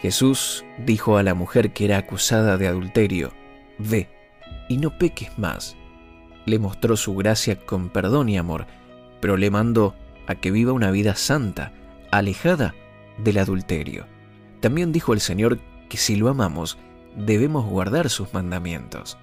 Jesús 0.00 0.64
dijo 0.84 1.16
a 1.16 1.22
la 1.22 1.34
mujer 1.34 1.72
que 1.72 1.84
era 1.84 1.98
acusada 1.98 2.56
de 2.56 2.66
adulterio, 2.66 3.32
Ve 3.78 4.08
y 4.68 4.78
no 4.78 4.98
peques 4.98 5.38
más. 5.38 5.76
Le 6.44 6.58
mostró 6.58 6.96
su 6.96 7.14
gracia 7.14 7.54
con 7.54 7.88
perdón 7.88 8.28
y 8.28 8.36
amor, 8.36 8.66
pero 9.20 9.36
le 9.36 9.50
mandó 9.50 9.94
a 10.26 10.34
que 10.34 10.50
viva 10.50 10.72
una 10.72 10.90
vida 10.90 11.14
santa, 11.14 11.72
alejada 12.10 12.74
del 13.18 13.38
adulterio. 13.38 14.06
También 14.58 14.90
dijo 14.90 15.12
el 15.12 15.20
Señor 15.20 15.60
que 15.88 15.98
si 15.98 16.16
lo 16.16 16.28
amamos, 16.28 16.78
debemos 17.16 17.64
guardar 17.64 18.10
sus 18.10 18.34
mandamientos. 18.34 19.18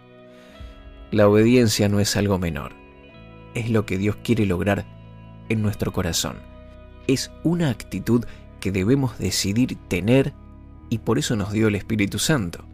La 1.12 1.28
obediencia 1.28 1.90
no 1.90 2.00
es 2.00 2.16
algo 2.16 2.40
menor, 2.40 2.72
es 3.54 3.70
lo 3.70 3.86
que 3.86 3.98
Dios 3.98 4.16
quiere 4.24 4.46
lograr 4.46 4.97
en 5.50 5.62
nuestro 5.62 5.92
corazón. 5.92 6.38
Es 7.08 7.32
una 7.44 7.70
actitud 7.70 8.26
que 8.60 8.72
debemos 8.72 9.18
decidir 9.18 9.78
tener 9.88 10.34
y 10.90 11.00
por 11.00 11.20
eso 11.20 11.36
nos 11.36 11.52
dio 11.52 11.68
el 11.68 11.76
Espíritu 11.76 12.20
Santo, 12.20 12.66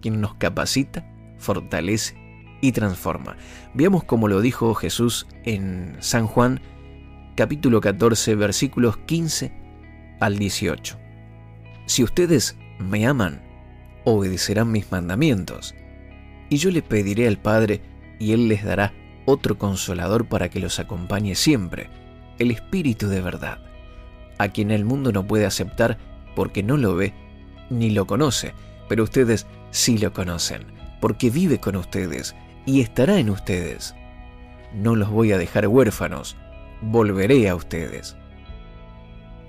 quien 0.00 0.20
nos 0.20 0.34
capacita, 0.34 1.06
fortalece 1.38 2.16
y 2.60 2.72
transforma. 2.72 3.36
Veamos 3.74 4.04
cómo 4.04 4.28
lo 4.28 4.40
dijo 4.40 4.74
Jesús 4.74 5.26
en 5.44 5.96
San 6.00 6.26
Juan 6.26 6.60
capítulo 7.36 7.80
14 7.80 8.34
versículos 8.34 8.96
15 8.98 9.52
al 10.20 10.38
18. 10.38 10.98
Si 11.86 12.04
ustedes 12.04 12.56
me 12.78 13.06
aman, 13.06 13.40
obedecerán 14.04 14.70
mis 14.70 14.90
mandamientos, 14.92 15.74
y 16.48 16.56
yo 16.58 16.70
le 16.70 16.82
pediré 16.82 17.26
al 17.26 17.38
Padre, 17.38 17.80
y 18.18 18.32
Él 18.32 18.48
les 18.48 18.64
dará 18.64 18.92
otro 19.24 19.56
consolador 19.56 20.26
para 20.26 20.48
que 20.50 20.60
los 20.60 20.78
acompañe 20.78 21.34
siempre, 21.34 21.88
el 22.40 22.50
Espíritu 22.50 23.06
de 23.06 23.20
verdad, 23.20 23.58
a 24.38 24.48
quien 24.48 24.70
el 24.70 24.86
mundo 24.86 25.12
no 25.12 25.26
puede 25.26 25.44
aceptar 25.44 25.98
porque 26.34 26.62
no 26.62 26.78
lo 26.78 26.96
ve 26.96 27.12
ni 27.68 27.90
lo 27.90 28.06
conoce, 28.06 28.54
pero 28.88 29.04
ustedes 29.04 29.46
sí 29.70 29.98
lo 29.98 30.12
conocen, 30.14 30.64
porque 31.02 31.28
vive 31.28 31.60
con 31.60 31.76
ustedes 31.76 32.34
y 32.64 32.80
estará 32.80 33.18
en 33.18 33.28
ustedes. 33.28 33.94
No 34.74 34.96
los 34.96 35.10
voy 35.10 35.32
a 35.32 35.38
dejar 35.38 35.68
huérfanos, 35.68 36.34
volveré 36.80 37.46
a 37.48 37.54
ustedes. 37.54 38.16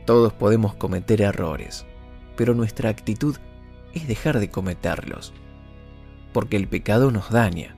Todos 0.06 0.34
podemos 0.34 0.76
cometer 0.76 1.22
errores, 1.22 1.86
pero 2.36 2.54
nuestra 2.54 2.90
actitud 2.90 3.38
es 3.94 4.06
dejar 4.06 4.38
de 4.40 4.50
cometerlos, 4.50 5.34
porque 6.34 6.58
el 6.58 6.68
pecado 6.68 7.10
nos 7.10 7.30
daña, 7.30 7.74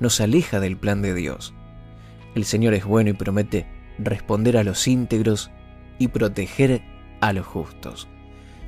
nos 0.00 0.20
aleja 0.20 0.58
del 0.58 0.76
plan 0.76 1.02
de 1.02 1.14
Dios. 1.14 1.54
El 2.34 2.44
Señor 2.44 2.74
es 2.74 2.84
bueno 2.84 3.10
y 3.10 3.12
promete 3.12 3.75
responder 3.98 4.56
a 4.56 4.64
los 4.64 4.86
íntegros 4.88 5.50
y 5.98 6.08
proteger 6.08 6.82
a 7.20 7.32
los 7.32 7.46
justos. 7.46 8.08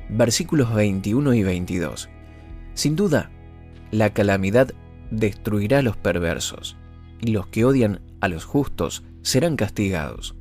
Versículos 0.09 0.73
21 0.73 1.33
y 1.33 1.43
22. 1.43 2.09
Sin 2.73 2.95
duda, 2.95 3.31
la 3.91 4.13
calamidad 4.13 4.73
destruirá 5.11 5.79
a 5.79 5.81
los 5.83 5.97
perversos, 5.97 6.77
y 7.21 7.31
los 7.31 7.47
que 7.47 7.65
odian 7.65 8.01
a 8.21 8.27
los 8.27 8.45
justos 8.45 9.03
serán 9.21 9.55
castigados, 9.55 10.35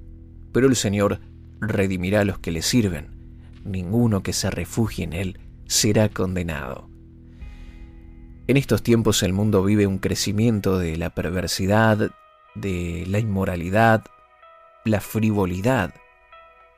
pero 0.52 0.66
el 0.66 0.76
Señor 0.76 1.20
redimirá 1.60 2.20
a 2.20 2.24
los 2.24 2.38
que 2.38 2.52
le 2.52 2.62
sirven. 2.62 3.16
Ninguno 3.64 4.22
que 4.22 4.32
se 4.32 4.50
refugie 4.50 5.04
en 5.04 5.12
Él 5.12 5.40
será 5.66 6.08
condenado. 6.08 6.88
En 8.46 8.56
estos 8.56 8.82
tiempos 8.82 9.22
el 9.22 9.34
mundo 9.34 9.62
vive 9.62 9.86
un 9.86 9.98
crecimiento 9.98 10.78
de 10.78 10.96
la 10.96 11.10
perversidad, 11.10 12.10
de 12.54 13.04
la 13.06 13.18
inmoralidad, 13.18 14.04
la 14.88 15.00
frivolidad. 15.00 15.94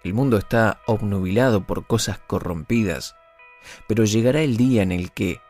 El 0.03 0.15
mundo 0.15 0.37
está 0.37 0.81
obnubilado 0.87 1.67
por 1.67 1.87
cosas 1.87 2.19
corrompidas, 2.19 3.17
pero 3.87 4.05
llegará 4.05 4.43
el 4.43 4.57
día 4.57 4.83
en 4.83 4.93
el 4.93 5.13
que 5.13 5.41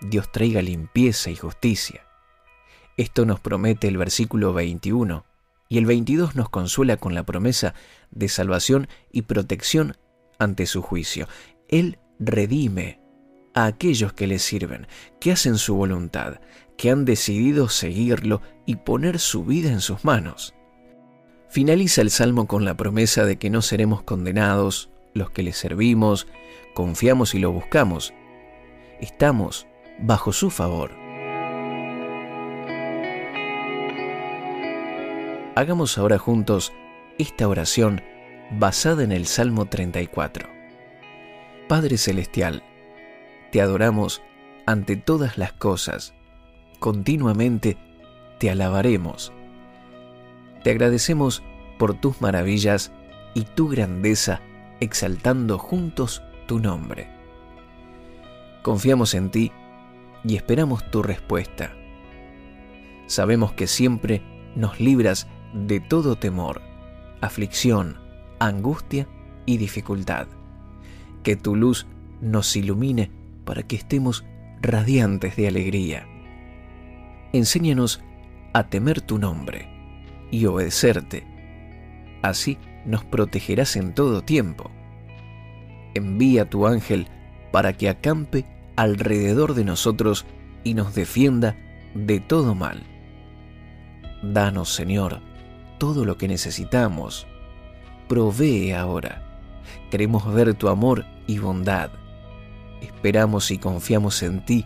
Dios 0.00 0.30
traiga 0.30 0.62
limpieza 0.62 1.30
y 1.30 1.36
justicia. 1.36 2.06
Esto 2.96 3.24
nos 3.26 3.40
promete 3.40 3.88
el 3.88 3.96
versículo 3.96 4.52
21 4.52 5.24
y 5.68 5.78
el 5.78 5.86
22 5.86 6.34
nos 6.34 6.48
consuela 6.48 6.96
con 6.96 7.14
la 7.14 7.24
promesa 7.24 7.74
de 8.10 8.28
salvación 8.28 8.88
y 9.12 9.22
protección 9.22 9.96
ante 10.38 10.66
su 10.66 10.82
juicio. 10.82 11.28
Él 11.68 11.98
redime 12.18 13.00
a 13.54 13.66
aquellos 13.66 14.12
que 14.12 14.26
le 14.26 14.38
sirven, 14.38 14.86
que 15.20 15.32
hacen 15.32 15.58
su 15.58 15.74
voluntad, 15.74 16.40
que 16.76 16.90
han 16.90 17.04
decidido 17.04 17.68
seguirlo 17.68 18.40
y 18.66 18.76
poner 18.76 19.18
su 19.18 19.44
vida 19.44 19.70
en 19.70 19.80
sus 19.80 20.04
manos. 20.04 20.54
Finaliza 21.50 22.02
el 22.02 22.10
salmo 22.10 22.46
con 22.46 22.66
la 22.66 22.76
promesa 22.76 23.24
de 23.24 23.38
que 23.38 23.48
no 23.48 23.62
seremos 23.62 24.02
condenados 24.02 24.90
los 25.14 25.30
que 25.30 25.42
le 25.42 25.52
servimos, 25.52 26.26
confiamos 26.74 27.34
y 27.34 27.38
lo 27.38 27.52
buscamos. 27.52 28.12
Estamos 29.00 29.66
bajo 29.98 30.32
su 30.32 30.50
favor. 30.50 30.90
Hagamos 35.56 35.96
ahora 35.96 36.18
juntos 36.18 36.72
esta 37.18 37.48
oración 37.48 38.02
basada 38.50 39.02
en 39.02 39.10
el 39.10 39.26
Salmo 39.26 39.66
34. 39.66 40.48
Padre 41.66 41.96
Celestial, 41.96 42.62
te 43.50 43.62
adoramos 43.62 44.22
ante 44.66 44.96
todas 44.96 45.38
las 45.38 45.54
cosas, 45.54 46.14
continuamente 46.78 47.78
te 48.38 48.50
alabaremos. 48.50 49.32
Te 50.62 50.70
agradecemos 50.70 51.42
por 51.78 51.94
tus 51.94 52.20
maravillas 52.20 52.92
y 53.34 53.42
tu 53.42 53.68
grandeza, 53.68 54.40
exaltando 54.80 55.58
juntos 55.58 56.22
tu 56.46 56.58
nombre. 56.58 57.08
Confiamos 58.62 59.14
en 59.14 59.30
ti 59.30 59.52
y 60.24 60.36
esperamos 60.36 60.90
tu 60.90 61.02
respuesta. 61.02 61.72
Sabemos 63.06 63.52
que 63.52 63.66
siempre 63.66 64.22
nos 64.56 64.80
libras 64.80 65.28
de 65.54 65.80
todo 65.80 66.16
temor, 66.16 66.60
aflicción, 67.20 67.96
angustia 68.40 69.06
y 69.46 69.56
dificultad. 69.58 70.26
Que 71.22 71.36
tu 71.36 71.54
luz 71.54 71.86
nos 72.20 72.54
ilumine 72.56 73.10
para 73.44 73.62
que 73.62 73.76
estemos 73.76 74.24
radiantes 74.60 75.36
de 75.36 75.48
alegría. 75.48 76.06
Enséñanos 77.32 78.02
a 78.52 78.64
temer 78.68 79.00
tu 79.00 79.18
nombre 79.18 79.77
y 80.30 80.46
obedecerte. 80.46 81.26
Así 82.22 82.58
nos 82.84 83.04
protegerás 83.04 83.76
en 83.76 83.94
todo 83.94 84.22
tiempo. 84.22 84.70
Envía 85.94 86.48
tu 86.48 86.66
ángel 86.66 87.08
para 87.52 87.72
que 87.72 87.88
acampe 87.88 88.44
alrededor 88.76 89.54
de 89.54 89.64
nosotros 89.64 90.26
y 90.64 90.74
nos 90.74 90.94
defienda 90.94 91.56
de 91.94 92.20
todo 92.20 92.54
mal. 92.54 92.82
Danos, 94.22 94.74
Señor, 94.74 95.20
todo 95.78 96.04
lo 96.04 96.18
que 96.18 96.28
necesitamos. 96.28 97.26
Provee 98.08 98.72
ahora. 98.72 99.22
Queremos 99.90 100.32
ver 100.32 100.54
tu 100.54 100.68
amor 100.68 101.04
y 101.26 101.38
bondad. 101.38 101.90
Esperamos 102.80 103.50
y 103.50 103.58
confiamos 103.58 104.22
en 104.22 104.44
ti, 104.44 104.64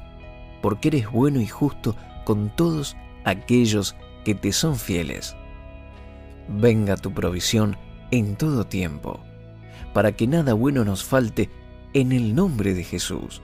porque 0.61 0.88
eres 0.88 1.11
bueno 1.11 1.40
y 1.40 1.46
justo 1.46 1.96
con 2.25 2.55
todos 2.55 2.96
aquellos 3.25 3.96
que 4.25 4.35
te 4.35 4.53
son 4.53 4.77
fieles. 4.77 5.37
Venga 6.48 6.96
tu 6.96 7.12
provisión 7.12 7.76
en 8.11 8.37
todo 8.37 8.66
tiempo, 8.66 9.20
para 9.92 10.12
que 10.12 10.26
nada 10.26 10.55
bueno 10.55 10.85
nos 10.85 11.05
falte 11.05 11.50
en 11.94 12.12
el 12.12 12.35
nombre 12.35 12.74
de 12.74 12.85
Jesús. 12.85 13.42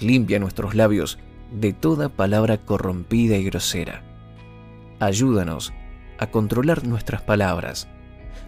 Limpia 0.00 0.38
nuestros 0.38 0.74
labios 0.74 1.18
de 1.52 1.72
toda 1.72 2.08
palabra 2.08 2.58
corrompida 2.58 3.36
y 3.36 3.44
grosera. 3.44 4.02
Ayúdanos 5.00 5.72
a 6.18 6.28
controlar 6.28 6.86
nuestras 6.86 7.22
palabras, 7.22 7.88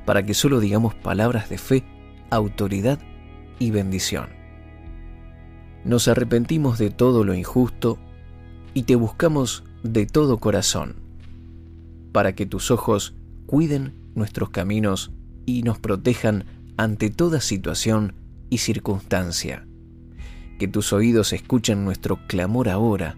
para 0.04 0.24
que 0.24 0.34
solo 0.34 0.60
digamos 0.60 0.94
palabras 0.94 1.48
de 1.48 1.58
fe, 1.58 1.84
autoridad 2.30 2.98
y 3.58 3.70
bendición. 3.70 4.28
Nos 5.84 6.08
arrepentimos 6.08 6.78
de 6.78 6.90
todo 6.90 7.24
lo 7.24 7.34
injusto 7.34 7.98
y 8.74 8.82
te 8.82 8.96
buscamos 8.96 9.64
de 9.82 10.06
todo 10.06 10.38
corazón, 10.38 10.96
para 12.12 12.34
que 12.34 12.46
tus 12.46 12.70
ojos 12.70 13.14
cuiden 13.50 14.12
nuestros 14.14 14.50
caminos 14.50 15.10
y 15.44 15.64
nos 15.64 15.80
protejan 15.80 16.44
ante 16.76 17.10
toda 17.10 17.40
situación 17.40 18.14
y 18.48 18.58
circunstancia. 18.58 19.66
Que 20.60 20.68
tus 20.68 20.92
oídos 20.92 21.32
escuchen 21.32 21.84
nuestro 21.84 22.24
clamor 22.28 22.68
ahora 22.68 23.16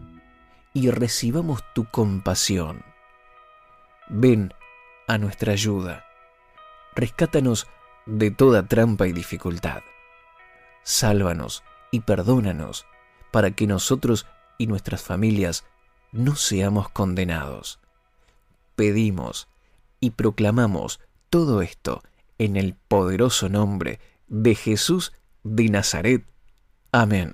y 0.73 0.89
recibamos 0.89 1.63
tu 1.75 1.85
compasión. 1.85 2.83
Ven 4.09 4.55
a 5.07 5.19
nuestra 5.19 5.53
ayuda. 5.53 6.03
Rescátanos 6.97 7.67
de 8.07 8.31
toda 8.31 8.67
trampa 8.67 9.07
y 9.07 9.13
dificultad. 9.13 9.83
Sálvanos 10.83 11.63
y 11.91 12.01
perdónanos 12.01 12.87
para 13.33 13.51
que 13.51 13.67
nosotros 13.67 14.27
y 14.57 14.67
nuestras 14.67 15.03
familias 15.03 15.67
no 16.11 16.37
seamos 16.37 16.89
condenados. 16.89 17.81
Pedimos 18.77 19.52
y 20.03 20.11
proclamamos 20.11 21.01
todo 21.31 21.63
esto 21.63 22.03
en 22.37 22.57
el 22.57 22.75
poderoso 22.75 23.49
nombre 23.49 24.01
de 24.27 24.55
Jesús 24.55 25.13
de 25.45 25.69
Nazaret. 25.69 26.27
Amén. 26.91 27.33